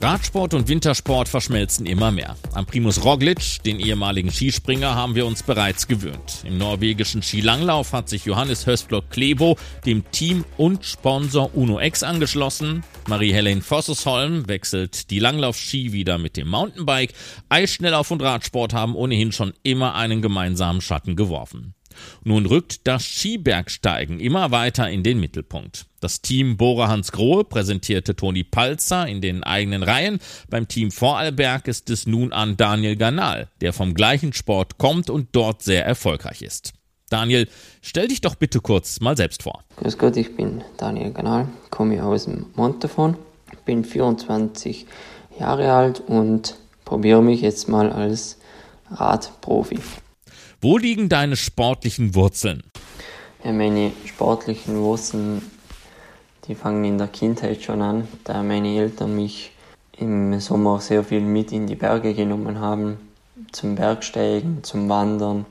Radsport 0.09 0.55
und 0.55 0.69
Wintersport 0.69 1.29
verschmelzen 1.29 1.85
immer 1.85 2.11
mehr. 2.11 2.35
Am 2.55 2.65
Primus 2.65 3.05
Roglic, 3.05 3.63
den 3.67 3.79
ehemaligen 3.79 4.31
Skispringer, 4.31 4.95
haben 4.95 5.15
wir 5.15 5.27
uns 5.27 5.43
bereits 5.43 5.87
gewöhnt. 5.87 6.45
Im 6.45 6.57
norwegischen 6.57 7.21
Skilanglauf 7.21 7.93
hat 7.93 8.09
sich 8.09 8.25
Johannes 8.25 8.67
Höstblock 8.67 9.11
Klevo 9.11 9.59
dem 9.85 10.11
Team 10.11 10.47
und 10.57 10.83
Sponsor 10.87 11.55
Uno 11.55 11.79
X 11.79 12.03
angeschlossen. 12.03 12.85
Marie-Helene 13.07 13.61
Vossesholm 13.61 14.49
wechselt 14.49 15.11
die 15.11 15.19
Langlaufski 15.19 15.93
wieder 15.93 16.17
mit 16.17 16.39
dem 16.39 16.49
Mountainbike. 16.49 17.13
Eisschnelllauf 17.51 18.11
und 18.11 18.23
Radsport 18.23 18.73
haben 18.73 18.95
ohnehin 18.95 19.31
schon 19.31 19.53
immer 19.63 19.95
einen 19.95 20.23
gemeinsamen 20.23 20.81
Schatten 20.81 21.17
geworfen. 21.17 21.75
Nun 22.25 22.47
rückt 22.47 22.87
das 22.87 23.05
Skibergsteigen 23.05 24.21
immer 24.21 24.51
weiter 24.51 24.89
in 24.91 25.03
den 25.03 25.21
Mittelpunkt. 25.21 25.87
Das 26.01 26.23
Team 26.23 26.57
Bora 26.57 26.89
Hans 26.89 27.13
Grohe 27.13 27.45
präsentierte 27.45 28.15
Toni 28.15 28.45
Palzer 28.45 29.07
in 29.07 29.21
den 29.21 29.43
eigenen 29.43 29.83
Reihen. 29.83 30.21
Beim 30.49 30.69
Team 30.69 30.91
Vorarlberg 30.91 31.67
ist 31.67 31.91
es 31.91 32.07
nun 32.07 32.33
an 32.33 32.57
Daniel 32.57 32.97
Ganal, 32.97 33.49
der 33.61 33.73
vom 33.73 33.95
gleichen 33.95 34.33
Sport 34.33 34.79
kommt 34.79 35.11
und 35.11 35.29
dort 35.33 35.63
sehr 35.63 35.85
erfolgreich 35.85 36.43
ist. 36.43 36.73
Daniel, 37.11 37.49
stell 37.81 38.09
dich 38.09 38.21
doch 38.21 38.35
bitte 38.35 38.61
kurz 38.61 39.01
mal 39.01 39.17
selbst 39.17 39.43
vor. 39.43 39.65
Grüß 39.77 39.97
Gott, 39.97 40.17
ich 40.17 40.37
bin 40.37 40.63
Daniel 40.77 41.13
Ganal, 41.13 41.49
komme 41.71 42.05
aus 42.05 42.25
dem 42.25 42.47
Montafon, 42.55 43.17
bin 43.65 43.85
24 43.85 44.87
Jahre 45.39 45.73
alt 45.73 46.01
und 46.01 46.57
probiere 46.85 47.23
mich 47.23 47.41
jetzt 47.41 47.69
mal 47.69 47.91
als 47.91 48.39
Radprofi. 48.91 49.79
Wo 50.61 50.77
liegen 50.77 51.09
deine 51.09 51.37
sportlichen 51.37 52.17
Wurzeln? 52.17 52.65
Ja, 53.45 53.53
meine 53.53 53.93
sportlichen 54.07 54.79
Wurzeln, 54.79 55.41
die 56.49 56.57
fangen 56.57 56.85
in 56.85 56.99
der 56.99 57.07
Kindheit 57.07 57.63
schon 57.63 57.81
an, 57.81 58.09
da 58.25 58.43
meine 58.43 58.77
Eltern 58.77 59.15
mich 59.15 59.53
im 59.97 60.41
Sommer 60.41 60.81
sehr 60.81 61.05
viel 61.05 61.21
mit 61.21 61.53
in 61.53 61.69
die 61.69 61.77
Berge 61.77 62.13
genommen 62.13 62.59
haben, 62.59 62.97
zum 63.53 63.77
Bergsteigen, 63.77 64.65
zum 64.65 64.89
Wandern. 64.89 65.47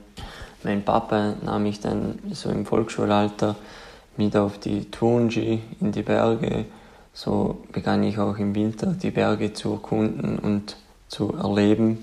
Mein 0.62 0.84
Papa 0.84 1.36
nahm 1.42 1.62
mich 1.62 1.80
dann 1.80 2.18
so 2.32 2.50
im 2.50 2.66
Volksschulalter 2.66 3.56
mit 4.18 4.36
auf 4.36 4.58
die 4.58 4.90
Turnski 4.90 5.62
in 5.80 5.90
die 5.90 6.02
Berge. 6.02 6.66
So 7.14 7.64
begann 7.72 8.02
ich 8.02 8.18
auch 8.18 8.36
im 8.36 8.54
Winter 8.54 8.88
die 8.88 9.10
Berge 9.10 9.54
zu 9.54 9.72
erkunden 9.72 10.38
und 10.38 10.76
zu 11.08 11.32
erleben. 11.32 11.96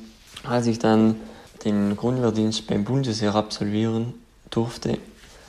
Als 0.43 0.65
ich 0.65 0.79
dann 0.79 1.17
den 1.65 1.97
Grundwehrdienst 1.97 2.67
beim 2.67 2.84
Bundesheer 2.84 3.36
absolvieren 3.36 4.13
durfte, 4.51 4.99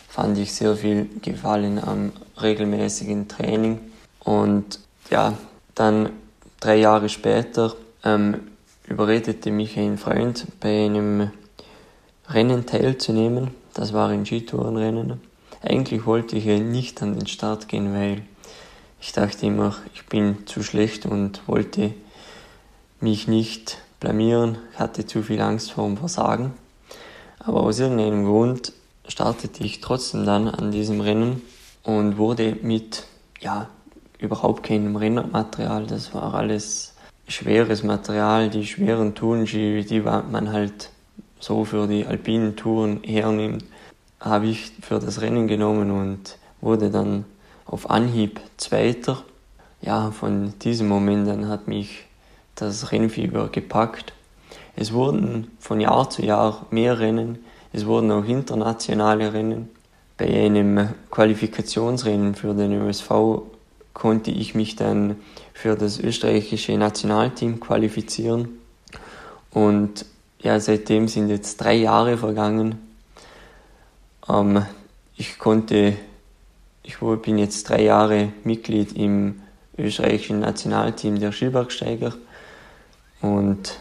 fand 0.09 0.39
ich 0.39 0.55
sehr 0.55 0.75
viel 0.77 1.09
Gefallen 1.23 1.79
am 1.79 2.13
regelmäßigen 2.41 3.29
Training. 3.29 3.79
Und 4.21 4.81
ja, 5.11 5.35
dann 5.75 6.11
drei 6.59 6.77
Jahre 6.77 7.09
später 7.09 7.75
ähm, 8.03 8.41
überredete 8.89 9.51
mich 9.51 9.77
ein 9.79 9.99
Freund 9.99 10.47
bei 10.61 10.87
einem 10.87 11.31
Rennen 12.29 12.67
teilzunehmen. 12.67 13.51
Das 13.75 13.93
war 13.93 14.09
ein 14.09 14.25
Skitourenrennen. 14.25 15.21
Eigentlich 15.63 16.07
wollte 16.07 16.37
ich 16.37 16.47
nicht 16.47 17.03
an 17.03 17.19
den 17.19 17.27
Start 17.27 17.69
gehen, 17.69 17.93
weil 17.93 18.23
ich 19.01 19.13
dachte 19.13 19.47
immer, 19.47 19.77
ich 19.95 20.07
bin 20.07 20.47
zu 20.47 20.63
schlecht 20.63 21.07
und 21.07 21.47
wollte 21.47 21.93
mich 23.01 23.29
nicht 23.29 23.79
blamieren, 24.01 24.59
hatte 24.75 25.07
zu 25.07 25.23
viel 25.23 25.41
Angst 25.41 25.73
vor 25.73 25.87
dem 25.87 25.97
Versagen. 25.97 26.55
Aber 27.39 27.63
aus 27.63 27.79
irgendeinem 27.79 28.25
Grund 28.25 28.73
startete 29.09 29.65
ich 29.65 29.81
trotzdem 29.81 30.27
dann 30.27 30.49
an 30.49 30.73
diesem 30.73 31.01
Rennen 31.01 31.43
und 31.83 32.19
wurde 32.19 32.57
mit, 32.63 33.05
ja, 33.41 33.69
überhaupt 34.19 34.63
keinem 34.63 34.97
Rennmaterial, 34.97 35.87
das 35.87 36.15
war 36.15 36.35
alles 36.35 36.95
schweres 37.29 37.83
Material, 37.83 38.51
die 38.51 38.67
schweren 38.67 39.15
Tourenski, 39.15 39.85
die 39.85 40.01
man 40.01 40.53
halt 40.53 40.91
so 41.39 41.65
für 41.65 41.87
die 41.87 42.07
alpinen 42.07 42.57
Touren 42.57 43.03
hernimmt, 43.03 43.65
habe 44.21 44.47
ich 44.47 44.73
für 44.81 44.99
das 44.99 45.21
Rennen 45.21 45.47
genommen 45.47 45.91
und 45.91 46.39
wurde 46.61 46.91
dann 46.91 47.25
auf 47.67 47.91
Anhieb 47.91 48.41
Zweiter. 48.57 49.23
Ja, 49.83 50.11
von 50.11 50.55
diesem 50.61 50.89
Moment 50.89 51.29
an 51.29 51.49
hat 51.49 51.69
mich 51.69 52.06
das 52.57 52.93
Rennfieber 52.93 53.49
gepackt. 53.49 54.13
Es 54.75 54.93
wurden 54.93 55.51
von 55.61 55.81
Jahr 55.81 56.11
zu 56.11 56.23
Jahr 56.23 56.67
mehr 56.71 56.99
Rennen, 56.99 57.39
es 57.73 57.87
wurden 57.87 58.11
auch 58.11 58.25
internationale 58.25 59.33
Rennen. 59.33 59.69
Bei 60.19 60.27
einem 60.27 60.89
Qualifikationsrennen 61.11 62.35
für 62.35 62.55
den 62.55 62.73
ÖSV 62.73 63.43
konnte 63.93 64.31
ich 64.31 64.55
mich 64.55 64.77
dann 64.77 65.17
für 65.53 65.75
das 65.77 65.99
österreichische 65.99 66.77
Nationalteam 66.77 67.61
qualifizieren. 67.61 68.49
Und 69.51 70.07
ja, 70.41 70.61
seitdem 70.61 71.09
sind 71.09 71.29
jetzt 71.29 71.59
drei 71.59 71.75
Jahre 71.75 72.19
vergangen. 72.19 72.79
Ähm, 74.29 74.65
ich 75.17 75.39
konnte, 75.39 75.97
ich 76.83 76.99
bin 76.99 77.39
jetzt 77.39 77.69
drei 77.69 77.83
Jahre 77.83 78.33
Mitglied 78.45 78.93
im 78.93 79.41
österreichischen 79.79 80.41
Nationalteam 80.41 81.19
der 81.19 81.33
Skibergsteiger. 81.33 82.15
Und 83.21 83.79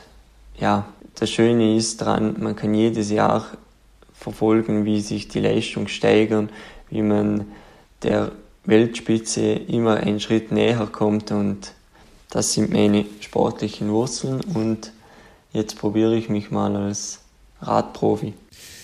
ja, 0.57 0.87
das 1.15 1.29
Schöne 1.29 1.75
ist 1.75 2.01
daran, 2.01 2.35
man 2.39 2.55
kann 2.55 2.73
jedes 2.73 3.11
Jahr 3.11 3.45
verfolgen, 4.13 4.85
wie 4.85 5.01
sich 5.01 5.27
die 5.27 5.39
Leistung 5.39 5.87
steigern, 5.87 6.49
wie 6.89 7.01
man 7.01 7.45
der 8.03 8.31
Weltspitze 8.65 9.53
immer 9.53 9.97
einen 9.97 10.19
Schritt 10.19 10.51
näher 10.51 10.87
kommt 10.91 11.31
und 11.31 11.73
das 12.29 12.53
sind 12.53 12.71
meine 12.71 13.05
sportlichen 13.21 13.89
Wurzeln 13.89 14.41
und 14.41 14.91
jetzt 15.53 15.77
probiere 15.77 16.15
ich 16.15 16.29
mich 16.29 16.51
mal 16.51 16.75
als 16.75 17.21
Radprofi. 17.61 18.33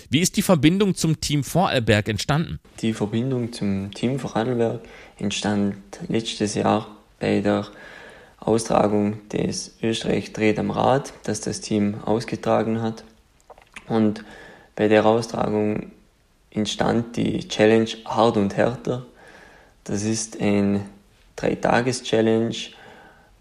Wie 0.08 0.20
ist 0.20 0.36
die 0.36 0.42
Verbindung 0.42 0.94
zum 0.94 1.20
Team 1.20 1.42
Vorarlberg 1.42 2.08
entstanden? 2.08 2.60
Die 2.80 2.92
Verbindung 2.92 3.52
zum 3.52 3.90
Team 3.92 4.18
Vorarlberg 4.18 4.80
entstand 5.18 5.76
letztes 6.08 6.54
Jahr 6.54 6.86
bei 7.18 7.40
der 7.40 7.66
Austragung 8.44 9.28
des 9.28 9.76
Österreich 9.82 10.32
dreht 10.32 10.58
am 10.58 10.70
Rad, 10.70 11.12
das 11.22 11.40
das 11.40 11.60
Team 11.60 11.96
ausgetragen 12.04 12.82
hat. 12.82 13.04
Und 13.88 14.24
bei 14.74 14.88
der 14.88 15.06
Austragung 15.06 15.92
entstand 16.50 17.16
die 17.16 17.46
Challenge 17.48 17.88
Hart 18.04 18.36
und 18.36 18.56
Härter. 18.56 19.06
Das 19.84 20.02
ist 20.02 20.40
ein 20.40 20.84
Dreitages-Challenge, 21.36 22.54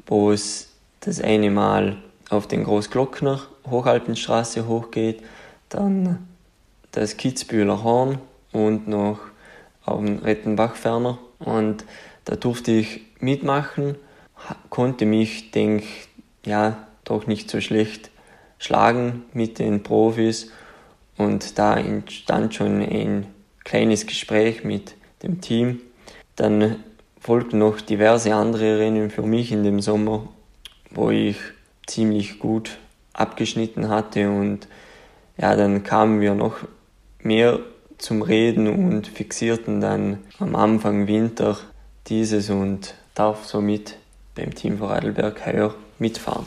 wo 0.05 0.31
es 0.31 0.69
das 1.01 1.19
eine 1.19 1.49
Mal 1.49 1.97
auf 2.29 2.47
den 2.47 2.63
Großglockner 2.63 3.41
Hochalpenstraße 3.69 4.67
hochgeht, 4.67 5.23
dann 5.69 6.27
das 6.91 7.17
Kitzbühler 7.17 7.83
Horn 7.83 8.19
und 8.51 8.87
noch 8.87 9.19
auf 9.85 9.99
dem 9.99 10.19
Rettenbachferner. 10.19 11.17
Und 11.39 11.85
da 12.25 12.35
durfte 12.35 12.71
ich 12.71 13.01
mitmachen 13.19 13.95
konnte 14.69 15.06
mich, 15.06 15.51
denke 15.51 15.86
ja, 16.45 16.88
doch 17.04 17.27
nicht 17.27 17.49
so 17.49 17.62
schlecht 17.62 18.10
schlagen 18.58 19.23
mit 19.34 19.60
den 19.60 19.84
Profis 19.84 20.51
und 21.17 21.58
da 21.58 21.77
entstand 21.77 22.54
schon 22.54 22.82
ein 22.82 23.27
kleines 23.63 24.06
Gespräch 24.06 24.63
mit 24.63 24.95
dem 25.23 25.41
Team. 25.41 25.80
Dann 26.36 26.84
folgten 27.19 27.60
noch 27.60 27.82
diverse 27.82 28.34
andere 28.34 28.80
Rennen 28.80 29.10
für 29.10 29.23
mich 29.23 29.51
in 29.51 29.63
dem 29.63 29.82
Sommer, 29.82 30.27
wo 30.91 31.10
ich 31.10 31.38
ziemlich 31.88 32.39
gut 32.39 32.77
abgeschnitten 33.13 33.89
hatte 33.89 34.30
und 34.30 34.67
ja, 35.38 35.56
dann 35.56 35.84
kamen 35.84 36.21
wir 36.21 36.36
noch 36.36 36.58
mehr 37.21 37.60
zum 37.97 38.21
Reden 38.21 38.67
und 38.67 39.08
fixierten 39.08 39.82
dann 39.82 40.19
am 40.39 40.56
Anfang 40.56 41.08
Winter 41.08 41.58
dieses 42.08 42.49
und 42.49 42.95
darf 43.13 43.45
somit 43.45 43.97
beim 44.35 44.53
Team 44.55 44.77
Vorarlberg 44.77 45.45
heuer 45.45 45.75
mitfahren. 45.99 46.45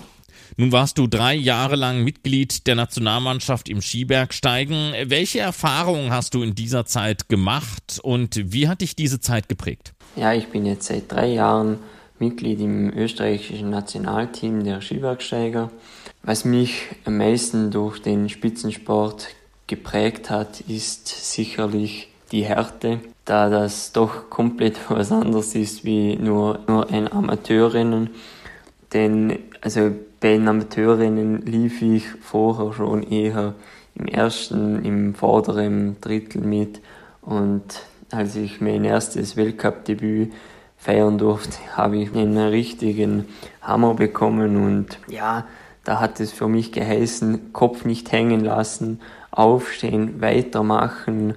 Nun 0.56 0.70
warst 0.70 0.98
du 0.98 1.06
drei 1.06 1.34
Jahre 1.34 1.74
lang 1.74 2.04
Mitglied 2.04 2.66
der 2.66 2.76
Nationalmannschaft 2.76 3.68
im 3.68 3.80
Skibergsteigen. 3.80 4.92
Welche 5.06 5.40
Erfahrungen 5.40 6.12
hast 6.12 6.34
du 6.34 6.42
in 6.42 6.54
dieser 6.54 6.84
Zeit 6.84 7.28
gemacht 7.28 7.98
und 8.02 8.52
wie 8.52 8.68
hat 8.68 8.80
dich 8.80 8.94
diese 8.94 9.20
Zeit 9.20 9.48
geprägt? 9.48 9.94
Ja, 10.16 10.32
ich 10.32 10.48
bin 10.48 10.64
jetzt 10.64 10.86
seit 10.86 11.10
drei 11.10 11.26
Jahren 11.26 11.78
Mitglied 12.20 12.60
im 12.60 12.90
österreichischen 12.96 13.70
Nationalteam 13.70 14.62
der 14.62 14.80
Skibergsteiger. 14.80 15.70
Was 16.22 16.44
mich 16.44 16.82
am 17.04 17.18
meisten 17.18 17.72
durch 17.72 18.00
den 18.00 18.28
Spitzensport 18.28 19.28
geprägt 19.66 20.30
hat, 20.30 20.60
ist 20.60 21.08
sicherlich 21.08 22.08
die 22.34 22.44
Härte, 22.44 22.98
da 23.24 23.48
das 23.48 23.92
doch 23.92 24.28
komplett 24.28 24.78
was 24.90 25.12
anderes 25.12 25.54
ist 25.54 25.84
wie 25.84 26.16
nur, 26.16 26.58
nur 26.66 26.90
ein 26.90 27.10
Amateurrennen. 27.10 28.10
Denn 28.92 29.38
also 29.60 29.92
bei 30.20 30.32
den 30.32 30.48
Amateurrennen 30.48 31.42
lief 31.42 31.80
ich 31.80 32.04
vorher 32.20 32.72
schon 32.72 33.02
eher 33.04 33.54
im 33.94 34.06
ersten, 34.06 34.84
im 34.84 35.14
vorderen 35.14 35.96
Drittel 36.00 36.42
mit 36.42 36.80
und 37.22 37.62
als 38.10 38.36
ich 38.36 38.60
mein 38.60 38.84
erstes 38.84 39.36
Weltcup-Debüt 39.36 40.32
feiern 40.76 41.18
durfte, 41.18 41.56
habe 41.76 41.98
ich 41.98 42.14
einen 42.14 42.36
richtigen 42.36 43.26
Hammer 43.62 43.94
bekommen 43.94 44.56
und 44.56 44.98
ja, 45.08 45.46
da 45.84 46.00
hat 46.00 46.18
es 46.18 46.32
für 46.32 46.48
mich 46.48 46.72
geheißen, 46.72 47.52
Kopf 47.52 47.84
nicht 47.84 48.10
hängen 48.10 48.40
lassen, 48.40 49.00
aufstehen, 49.30 50.20
weitermachen 50.20 51.34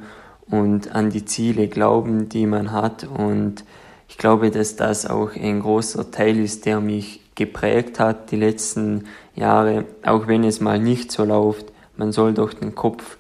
und 0.50 0.96
an 0.96 1.10
die 1.10 1.26
Ziele 1.26 1.68
glauben, 1.68 2.30
die 2.30 2.46
man 2.46 2.72
hat. 2.72 3.04
Und 3.04 3.64
ich 4.08 4.18
glaube, 4.18 4.52
dass 4.52 4.76
das 4.76 5.06
auch 5.06 5.36
ein 5.36 5.62
großer 5.62 6.12
Teil 6.12 6.40
ist, 6.40 6.66
der 6.66 6.80
mich 6.80 7.22
geprägt 7.36 8.00
hat 8.00 8.32
die 8.32 8.38
letzten 8.38 9.06
Jahre, 9.36 9.86
auch 10.04 10.28
wenn 10.28 10.44
es 10.44 10.60
mal 10.60 10.80
nicht 10.80 11.12
so 11.12 11.24
läuft. 11.24 11.68
Man 11.96 12.12
soll 12.12 12.34
doch 12.34 12.54
den 12.54 12.76
Kopf 12.76 13.18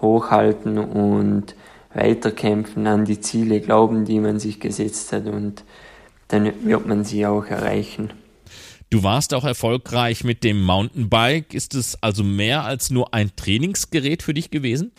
hochhalten 0.00 0.78
und 0.78 1.54
weiterkämpfen, 1.94 2.86
an 2.86 3.04
die 3.04 3.20
Ziele 3.20 3.60
glauben, 3.60 4.04
die 4.04 4.20
man 4.20 4.38
sich 4.38 4.60
gesetzt 4.60 5.12
hat 5.12 5.26
und 5.26 5.64
dann 6.28 6.52
wird 6.64 6.86
man 6.86 7.04
sie 7.04 7.26
auch 7.26 7.46
erreichen. 7.46 8.12
Du 8.90 9.02
warst 9.02 9.34
auch 9.34 9.44
erfolgreich 9.44 10.22
mit 10.22 10.44
dem 10.44 10.62
Mountainbike. 10.62 11.54
Ist 11.54 11.74
es 11.74 12.00
also 12.02 12.22
mehr 12.22 12.64
als 12.64 12.90
nur 12.90 13.12
ein 13.14 13.34
Trainingsgerät 13.34 14.22
für 14.22 14.32
dich 14.32 14.50
gewesen? 14.50 14.92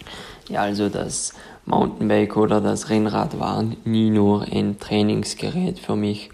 Ja, 0.49 0.61
also 0.61 0.89
das 0.89 1.33
Mountainbike 1.67 2.38
oder 2.38 2.62
das 2.62 2.89
Rennrad 2.89 3.39
waren 3.39 3.75
nie 3.86 4.10
nur 4.10 4.43
ein 4.43 4.80
Trainingsgerät 4.80 5.80
für 5.80 5.95
mich, 5.95 6.30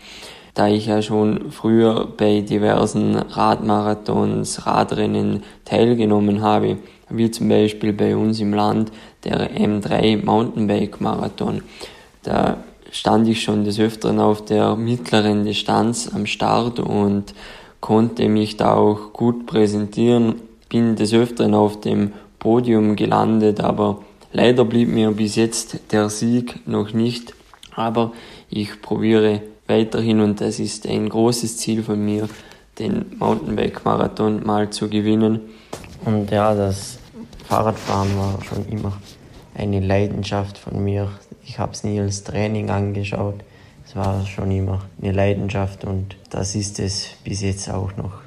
da 0.53 0.67
ich 0.67 0.85
ja 0.85 1.01
schon 1.01 1.51
früher 1.51 2.07
bei 2.15 2.41
diversen 2.41 3.15
Radmarathons, 3.15 4.65
Radrennen 4.67 5.43
teilgenommen 5.65 6.41
habe, 6.41 6.77
wie 7.09 7.31
zum 7.31 7.49
Beispiel 7.49 7.93
bei 7.93 8.15
uns 8.15 8.39
im 8.39 8.53
Land 8.53 8.91
der 9.23 9.51
M3 9.51 10.23
Mountainbike 10.23 11.01
Marathon. 11.01 11.63
Da 12.21 12.57
stand 12.91 13.27
ich 13.27 13.41
schon 13.41 13.65
des 13.65 13.79
Öfteren 13.79 14.19
auf 14.19 14.45
der 14.45 14.75
mittleren 14.75 15.43
Distanz 15.43 16.11
am 16.13 16.27
Start 16.27 16.79
und 16.79 17.33
konnte 17.79 18.29
mich 18.29 18.55
da 18.55 18.75
auch 18.75 19.11
gut 19.13 19.47
präsentieren, 19.47 20.35
bin 20.69 20.95
des 20.95 21.13
Öfteren 21.13 21.55
auf 21.55 21.81
dem 21.81 22.13
Podium 22.37 22.95
gelandet, 22.95 23.61
aber 23.61 23.99
Leider 24.35 24.65
blieb 24.65 24.89
mir 24.89 25.11
bis 25.11 25.35
jetzt 25.35 25.79
der 25.91 26.09
Sieg 26.09 26.67
noch 26.67 26.91
nicht, 26.91 27.35
aber 27.75 28.13
ich 28.49 28.81
probiere 28.81 29.43
weiterhin 29.67 30.21
und 30.21 30.41
das 30.41 30.59
ist 30.59 30.87
ein 30.87 31.07
großes 31.07 31.57
Ziel 31.57 31.83
von 31.83 32.03
mir, 32.03 32.27
den 32.79 33.15
Mountainbike-Marathon 33.19 34.43
mal 34.43 34.71
zu 34.71 34.89
gewinnen. 34.89 35.39
Und 36.03 36.31
ja, 36.31 36.55
das 36.55 36.97
Fahrradfahren 37.47 38.17
war 38.17 38.39
schon 38.43 38.67
immer 38.69 38.97
eine 39.53 39.79
Leidenschaft 39.79 40.57
von 40.57 40.83
mir. 40.83 41.11
Ich 41.45 41.59
habe 41.59 41.73
es 41.73 41.83
nie 41.83 41.99
als 41.99 42.23
Training 42.23 42.71
angeschaut. 42.71 43.35
Es 43.85 43.95
war 43.95 44.25
schon 44.25 44.49
immer 44.49 44.81
eine 44.99 45.11
Leidenschaft 45.11 45.85
und 45.85 46.15
das 46.31 46.55
ist 46.55 46.79
es 46.79 47.09
bis 47.23 47.41
jetzt 47.41 47.69
auch 47.69 47.95
noch. 47.97 48.22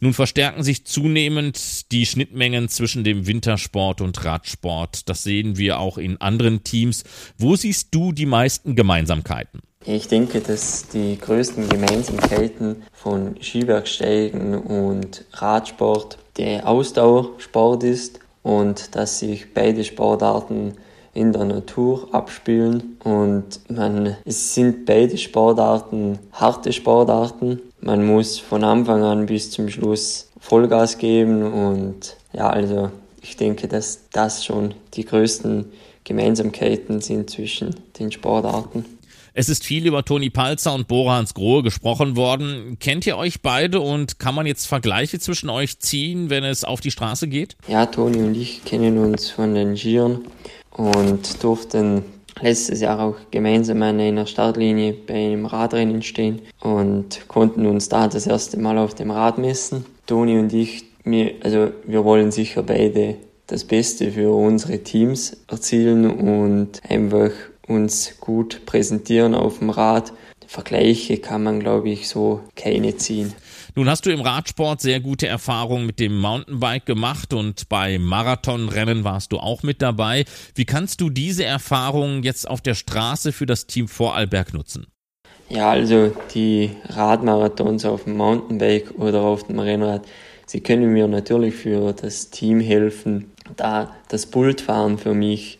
Nun 0.00 0.14
verstärken 0.14 0.62
sich 0.62 0.86
zunehmend 0.86 1.92
die 1.92 2.06
Schnittmengen 2.06 2.70
zwischen 2.70 3.04
dem 3.04 3.26
Wintersport 3.26 4.00
und 4.00 4.24
Radsport. 4.24 5.08
Das 5.10 5.22
sehen 5.22 5.58
wir 5.58 5.78
auch 5.78 5.98
in 5.98 6.18
anderen 6.20 6.64
Teams. 6.64 7.04
Wo 7.36 7.54
siehst 7.54 7.88
du 7.94 8.12
die 8.12 8.24
meisten 8.24 8.74
Gemeinsamkeiten? 8.76 9.60
Ich 9.84 10.08
denke, 10.08 10.40
dass 10.40 10.88
die 10.88 11.18
größten 11.18 11.68
Gemeinsamkeiten 11.68 12.82
von 12.92 13.36
Skibergsteigen 13.42 14.54
und 14.54 15.24
Radsport 15.32 16.18
der 16.38 16.66
Ausdauersport 16.66 17.84
ist 17.84 18.20
und 18.42 18.94
dass 18.94 19.18
sich 19.18 19.52
beide 19.52 19.84
Sportarten 19.84 20.76
in 21.12 21.32
der 21.32 21.44
Natur 21.44 22.08
abspielen 22.12 22.96
und 23.02 23.60
man, 23.68 24.16
es 24.24 24.54
sind 24.54 24.86
beide 24.86 25.18
Sportarten 25.18 26.18
harte 26.32 26.72
Sportarten. 26.72 27.60
Man 27.80 28.06
muss 28.06 28.38
von 28.38 28.62
Anfang 28.62 29.02
an 29.02 29.26
bis 29.26 29.50
zum 29.50 29.68
Schluss 29.68 30.28
Vollgas 30.38 30.98
geben 30.98 31.42
und 31.52 32.16
ja, 32.32 32.48
also 32.48 32.90
ich 33.22 33.36
denke, 33.36 33.68
dass 33.68 34.08
das 34.12 34.44
schon 34.44 34.74
die 34.94 35.04
größten 35.04 35.66
Gemeinsamkeiten 36.04 37.00
sind 37.00 37.30
zwischen 37.30 37.74
den 37.98 38.12
Sportarten. 38.12 38.84
Es 39.32 39.48
ist 39.48 39.64
viel 39.64 39.86
über 39.86 40.04
Toni 40.04 40.28
Palzer 40.28 40.74
und 40.74 40.88
Borans 40.88 41.34
Grohe 41.34 41.62
gesprochen 41.62 42.16
worden. 42.16 42.78
Kennt 42.80 43.06
ihr 43.06 43.16
euch 43.16 43.42
beide 43.42 43.80
und 43.80 44.18
kann 44.18 44.34
man 44.34 44.44
jetzt 44.44 44.66
Vergleiche 44.66 45.20
zwischen 45.20 45.50
euch 45.50 45.78
ziehen, 45.78 46.30
wenn 46.30 46.42
es 46.42 46.64
auf 46.64 46.80
die 46.80 46.90
Straße 46.90 47.28
geht? 47.28 47.56
Ja, 47.68 47.86
Toni 47.86 48.18
und 48.18 48.34
ich 48.34 48.64
kennen 48.64 48.98
uns 48.98 49.30
von 49.30 49.54
den 49.54 49.74
Gieren 49.74 50.22
und 50.76 51.42
durften 51.42 52.04
letztes 52.40 52.80
Jahr 52.80 53.00
auch 53.00 53.16
gemeinsam 53.30 53.82
an 53.82 54.00
einer 54.00 54.26
Startlinie 54.26 54.94
bei 55.06 55.14
einem 55.14 55.46
Radrennen 55.46 56.02
stehen 56.02 56.42
und 56.60 57.28
konnten 57.28 57.66
uns 57.66 57.88
da 57.88 58.08
das 58.08 58.26
erste 58.26 58.58
Mal 58.58 58.78
auf 58.78 58.94
dem 58.94 59.10
Rad 59.10 59.38
messen. 59.38 59.84
Toni 60.06 60.38
und 60.38 60.52
ich, 60.52 60.84
wir, 61.04 61.34
also 61.42 61.70
wir 61.86 62.04
wollen 62.04 62.30
sicher 62.30 62.62
beide 62.62 63.16
das 63.46 63.64
Beste 63.64 64.12
für 64.12 64.32
unsere 64.32 64.78
Teams 64.78 65.36
erzielen 65.48 66.08
und 66.10 66.80
einfach 66.88 67.32
uns 67.66 68.14
gut 68.20 68.62
präsentieren 68.64 69.34
auf 69.34 69.58
dem 69.58 69.70
Rad. 69.70 70.12
Vergleiche 70.46 71.18
kann 71.18 71.44
man, 71.44 71.60
glaube 71.60 71.90
ich, 71.90 72.08
so 72.08 72.40
keine 72.56 72.96
ziehen. 72.96 73.32
Nun 73.76 73.88
hast 73.88 74.04
du 74.04 74.10
im 74.10 74.20
Radsport 74.20 74.80
sehr 74.80 75.00
gute 75.00 75.28
Erfahrungen 75.28 75.86
mit 75.86 76.00
dem 76.00 76.18
Mountainbike 76.18 76.86
gemacht 76.86 77.32
und 77.32 77.68
bei 77.68 77.98
Marathonrennen 77.98 79.04
warst 79.04 79.32
du 79.32 79.38
auch 79.38 79.62
mit 79.62 79.80
dabei. 79.80 80.24
Wie 80.54 80.64
kannst 80.64 81.00
du 81.00 81.08
diese 81.08 81.44
Erfahrungen 81.44 82.22
jetzt 82.22 82.48
auf 82.48 82.60
der 82.60 82.74
Straße 82.74 83.32
für 83.32 83.46
das 83.46 83.66
Team 83.66 83.86
Vorarlberg 83.86 84.52
nutzen? 84.54 84.86
Ja, 85.48 85.70
also 85.70 86.12
die 86.34 86.70
Radmarathons 86.88 87.84
auf 87.84 88.04
dem 88.04 88.16
Mountainbike 88.16 88.92
oder 88.98 89.22
auf 89.22 89.46
dem 89.46 89.58
Rennrad, 89.58 90.06
sie 90.46 90.60
können 90.60 90.92
mir 90.92 91.08
natürlich 91.08 91.54
für 91.54 91.92
das 91.92 92.30
Team 92.30 92.60
helfen, 92.60 93.32
da 93.56 93.94
das 94.08 94.26
Pultfahren 94.26 94.98
für 94.98 95.14
mich 95.14 95.58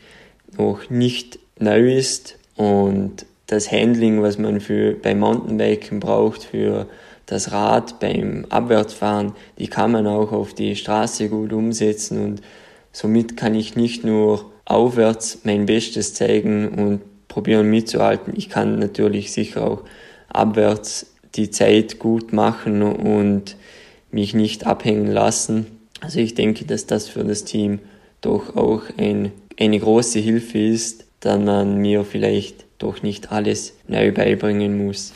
noch 0.57 0.91
nicht 0.91 1.39
neu 1.59 1.97
ist 1.97 2.39
und 2.57 3.27
das 3.47 3.71
Handling, 3.73 4.23
was 4.23 4.39
man 4.39 4.61
für 4.61 4.95
beim 4.95 5.21
Mountainbiken 5.21 5.99
braucht, 5.99 6.45
für 6.45 6.87
das 7.31 7.53
Rad 7.53 8.01
beim 8.01 8.45
Abwärtsfahren, 8.49 9.33
die 9.59 9.69
kann 9.69 9.93
man 9.93 10.07
auch 10.07 10.33
auf 10.33 10.53
die 10.53 10.75
Straße 10.75 11.29
gut 11.29 11.53
umsetzen 11.53 12.25
und 12.25 12.43
somit 12.93 13.37
kann 13.37 13.55
ich 13.55 13.77
nicht 13.77 14.05
nur 14.05 14.51
aufwärts 14.65 15.41
mein 15.45 15.67
Bestes 15.67 16.13
zeigen 16.15 16.69
und 16.69 17.29
probieren 17.29 17.71
mitzuhalten. 17.71 18.35
Ich 18.37 18.49
kann 18.49 18.81
natürlich 18.81 19.33
sicher 19.33 19.65
auch 19.65 19.85
abwärts 20.29 21.15
die 21.37 21.51
Zeit 21.51 22.01
gut 22.01 22.33
machen 22.33 22.83
und 22.83 23.57
mich 24.11 24.35
nicht 24.35 24.67
abhängen 24.67 25.07
lassen. 25.07 25.67
Also 26.01 26.19
ich 26.19 26.35
denke, 26.35 26.65
dass 26.65 26.87
das 26.87 27.09
für 27.09 27.23
das 27.23 27.45
Team 27.45 27.79
doch 28.21 28.57
auch 28.57 28.83
ein, 28.97 29.31
eine 29.59 29.79
große 29.79 30.19
Hilfe 30.19 30.59
ist, 30.59 31.05
da 31.21 31.39
man 31.39 31.77
mir 31.77 32.05
vielleicht 32.05 32.65
doch 32.79 33.03
nicht 33.03 33.31
alles 33.31 33.75
neu 33.87 34.11
beibringen 34.11 34.85
muss. 34.85 35.13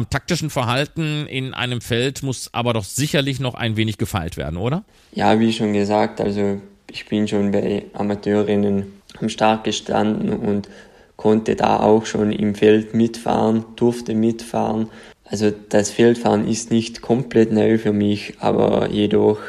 Am 0.00 0.08
taktischen 0.08 0.48
Verhalten 0.48 1.26
in 1.26 1.52
einem 1.52 1.82
Feld 1.82 2.22
muss 2.22 2.48
aber 2.54 2.72
doch 2.72 2.84
sicherlich 2.84 3.38
noch 3.38 3.52
ein 3.52 3.76
wenig 3.76 3.98
gefeilt 3.98 4.38
werden, 4.38 4.56
oder? 4.56 4.82
Ja, 5.12 5.38
wie 5.38 5.52
schon 5.52 5.74
gesagt, 5.74 6.22
also 6.22 6.58
ich 6.90 7.06
bin 7.06 7.28
schon 7.28 7.50
bei 7.50 7.84
Amateurinnen 7.92 9.02
am 9.20 9.28
Start 9.28 9.64
gestanden 9.64 10.30
und 10.30 10.70
konnte 11.16 11.54
da 11.54 11.80
auch 11.80 12.06
schon 12.06 12.32
im 12.32 12.54
Feld 12.54 12.94
mitfahren, 12.94 13.66
durfte 13.76 14.14
mitfahren. 14.14 14.88
Also 15.26 15.52
das 15.68 15.90
Feldfahren 15.90 16.48
ist 16.48 16.70
nicht 16.70 17.02
komplett 17.02 17.52
neu 17.52 17.76
für 17.76 17.92
mich, 17.92 18.36
aber 18.40 18.88
jedoch 18.88 19.40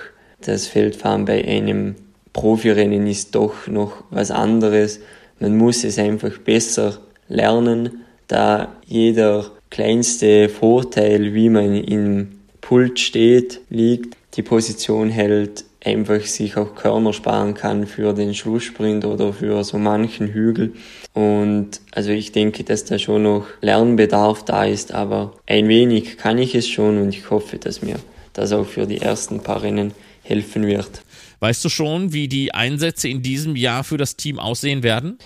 das 0.41 0.67
Feldfahren 0.67 1.23
bei 1.23 1.47
einem 1.47 1.95
Profirennen 2.33 3.07
ist 3.07 3.35
doch 3.35 3.67
noch 3.67 4.03
was 4.09 4.31
anderes. 4.31 4.99
Man 5.39 5.55
muss 5.55 5.85
es 5.85 5.97
einfach 5.97 6.39
besser 6.39 6.97
lernen, 7.29 8.01
da 8.27 8.75
jeder 8.85 9.49
kleinste 9.71 10.49
Vorteil, 10.49 11.33
wie 11.33 11.49
man 11.49 11.73
im 11.73 12.27
Pult 12.61 12.99
steht, 12.99 13.61
liegt, 13.69 14.15
die 14.35 14.43
Position 14.43 15.09
hält, 15.09 15.65
einfach 15.83 16.21
sich 16.21 16.57
auch 16.57 16.75
Körner 16.75 17.13
sparen 17.13 17.55
kann 17.55 17.87
für 17.87 18.13
den 18.13 18.35
Schlusssprint 18.35 19.03
oder 19.03 19.33
für 19.33 19.63
so 19.63 19.79
manchen 19.79 20.27
Hügel. 20.27 20.73
Und 21.13 21.81
also 21.91 22.11
ich 22.11 22.31
denke, 22.31 22.63
dass 22.63 22.85
da 22.85 22.99
schon 22.99 23.23
noch 23.23 23.47
Lernbedarf 23.61 24.45
da 24.45 24.65
ist, 24.65 24.93
aber 24.93 25.33
ein 25.47 25.67
wenig 25.67 26.17
kann 26.17 26.37
ich 26.37 26.53
es 26.53 26.67
schon 26.67 27.01
und 27.01 27.09
ich 27.09 27.29
hoffe, 27.31 27.57
dass 27.57 27.81
mir 27.81 27.95
das 28.33 28.51
auch 28.51 28.65
für 28.65 28.85
die 28.85 28.99
ersten 28.99 29.39
paar 29.41 29.63
Rennen 29.63 29.93
helfen 30.23 30.67
wird. 30.67 31.01
Weißt 31.39 31.65
du 31.65 31.69
schon, 31.69 32.13
wie 32.13 32.27
die 32.27 32.53
Einsätze 32.53 33.07
in 33.07 33.23
diesem 33.23 33.55
Jahr 33.55 33.83
für 33.83 33.97
das 33.97 34.15
Team 34.15 34.37
aussehen 34.37 34.83
werden? 34.83 35.17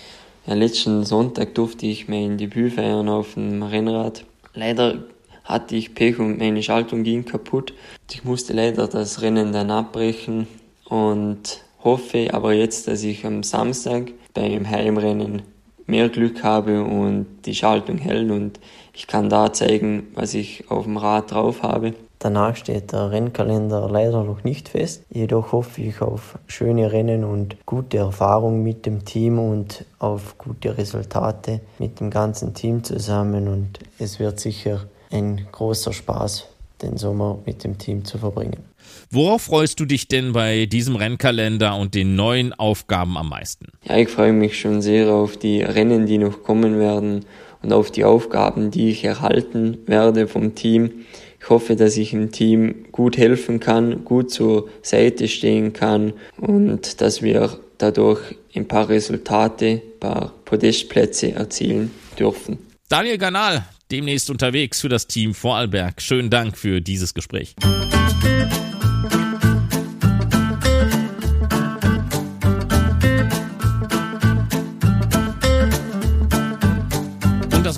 Ja, 0.46 0.54
letzten 0.54 1.04
Sonntag 1.04 1.54
durfte 1.54 1.86
ich 1.86 2.08
mein 2.08 2.38
Debüt 2.38 2.74
feiern 2.74 3.08
auf 3.08 3.34
dem 3.34 3.62
Rennrad. 3.62 4.24
Leider 4.56 5.04
hatte 5.44 5.76
ich 5.76 5.94
Pech 5.94 6.18
und 6.18 6.38
meine 6.38 6.62
Schaltung 6.62 7.04
ging 7.04 7.24
kaputt. 7.24 7.74
Ich 8.10 8.24
musste 8.24 8.54
leider 8.54 8.88
das 8.88 9.20
Rennen 9.20 9.52
dann 9.52 9.70
abbrechen 9.70 10.48
und 10.88 11.62
hoffe 11.84 12.30
aber 12.32 12.54
jetzt, 12.54 12.88
dass 12.88 13.04
ich 13.04 13.24
am 13.26 13.42
Samstag 13.42 14.12
beim 14.34 14.68
Heimrennen 14.68 15.42
mehr 15.86 16.08
Glück 16.08 16.42
habe 16.42 16.82
und 16.82 17.26
die 17.44 17.54
Schaltung 17.54 17.98
hält 17.98 18.30
und 18.30 18.58
ich 18.94 19.06
kann 19.06 19.28
da 19.28 19.52
zeigen, 19.52 20.08
was 20.14 20.34
ich 20.34 20.70
auf 20.70 20.84
dem 20.84 20.96
Rad 20.96 21.30
drauf 21.30 21.62
habe. 21.62 21.94
Danach 22.18 22.56
steht 22.56 22.92
der 22.92 23.10
Rennkalender 23.10 23.88
leider 23.90 24.24
noch 24.24 24.42
nicht 24.42 24.70
fest. 24.70 25.04
Jedoch 25.10 25.52
hoffe 25.52 25.82
ich 25.82 26.00
auf 26.00 26.38
schöne 26.46 26.90
Rennen 26.92 27.24
und 27.24 27.56
gute 27.66 27.98
Erfahrungen 27.98 28.62
mit 28.62 28.86
dem 28.86 29.04
Team 29.04 29.38
und 29.38 29.84
auf 29.98 30.38
gute 30.38 30.76
Resultate 30.78 31.60
mit 31.78 32.00
dem 32.00 32.10
ganzen 32.10 32.54
Team 32.54 32.82
zusammen. 32.82 33.48
Und 33.48 33.78
es 33.98 34.18
wird 34.18 34.40
sicher 34.40 34.86
ein 35.10 35.46
großer 35.52 35.92
Spaß, 35.92 36.46
den 36.82 36.96
Sommer 36.96 37.38
mit 37.44 37.64
dem 37.64 37.78
Team 37.78 38.04
zu 38.04 38.18
verbringen. 38.18 38.64
Worauf 39.10 39.42
freust 39.42 39.78
du 39.80 39.84
dich 39.84 40.08
denn 40.08 40.32
bei 40.32 40.66
diesem 40.66 40.96
Rennkalender 40.96 41.76
und 41.76 41.94
den 41.94 42.16
neuen 42.16 42.52
Aufgaben 42.52 43.16
am 43.16 43.28
meisten? 43.28 43.66
Ja, 43.84 43.96
ich 43.96 44.08
freue 44.08 44.32
mich 44.32 44.58
schon 44.58 44.82
sehr 44.82 45.12
auf 45.12 45.36
die 45.36 45.62
Rennen, 45.62 46.06
die 46.06 46.18
noch 46.18 46.42
kommen 46.42 46.78
werden 46.78 47.24
und 47.62 47.72
auf 47.72 47.90
die 47.90 48.04
Aufgaben, 48.04 48.70
die 48.70 48.90
ich 48.90 49.04
erhalten 49.04 49.78
werde 49.86 50.28
vom 50.28 50.54
Team. 50.54 51.04
Ich 51.46 51.50
hoffe, 51.50 51.76
dass 51.76 51.96
ich 51.96 52.12
im 52.12 52.32
Team 52.32 52.86
gut 52.90 53.16
helfen 53.16 53.60
kann, 53.60 54.04
gut 54.04 54.32
zur 54.32 54.68
Seite 54.82 55.28
stehen 55.28 55.72
kann 55.72 56.12
und 56.38 57.00
dass 57.00 57.22
wir 57.22 57.60
dadurch 57.78 58.34
ein 58.52 58.66
paar 58.66 58.88
Resultate, 58.88 59.66
ein 59.66 60.00
paar 60.00 60.34
Podestplätze 60.44 61.30
erzielen 61.30 61.92
dürfen. 62.18 62.58
Daniel 62.88 63.18
Ganal, 63.18 63.64
demnächst 63.92 64.28
unterwegs 64.28 64.80
für 64.80 64.88
das 64.88 65.06
Team 65.06 65.34
Vorarlberg. 65.34 66.02
Schönen 66.02 66.30
Dank 66.30 66.58
für 66.58 66.80
dieses 66.80 67.14
Gespräch. 67.14 67.54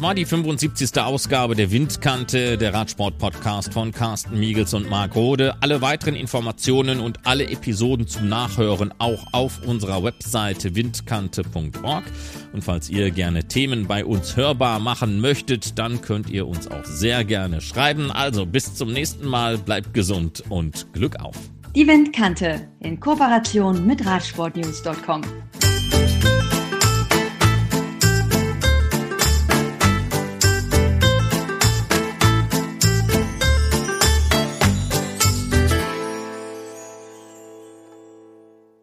War 0.09 0.15
die 0.15 0.25
75. 0.25 0.99
Ausgabe 1.03 1.55
der 1.55 1.71
Windkante, 1.71 2.57
der 2.57 2.73
Radsport-Podcast 2.73 3.75
von 3.75 3.93
Carsten 3.93 4.41
Miegels 4.41 4.73
und 4.73 4.89
Marc 4.89 5.15
Rode. 5.15 5.55
Alle 5.61 5.83
weiteren 5.83 6.15
Informationen 6.17 7.01
und 7.01 7.27
alle 7.27 7.51
Episoden 7.51 8.07
zum 8.07 8.27
Nachhören 8.27 8.95
auch 8.97 9.27
auf 9.33 9.63
unserer 9.67 10.03
Webseite 10.03 10.75
windkante.org. 10.75 12.05
Und 12.55 12.65
falls 12.65 12.89
ihr 12.89 13.11
gerne 13.11 13.49
Themen 13.49 13.87
bei 13.87 14.03
uns 14.03 14.35
hörbar 14.35 14.79
machen 14.81 15.21
möchtet, 15.21 15.79
dann 15.79 16.01
könnt 16.01 16.31
ihr 16.31 16.47
uns 16.47 16.71
auch 16.71 16.87
sehr 16.87 17.23
gerne 17.23 17.61
schreiben. 17.61 18.11
Also 18.11 18.47
bis 18.47 18.77
zum 18.77 18.91
nächsten 18.91 19.27
Mal, 19.27 19.59
bleibt 19.59 19.93
gesund 19.93 20.43
und 20.49 20.91
Glück 20.95 21.21
auf. 21.21 21.37
Die 21.77 21.87
Windkante 21.87 22.67
in 22.81 22.99
Kooperation 22.99 23.87
mit 23.87 24.07
Radsportnews.com. 24.07 25.21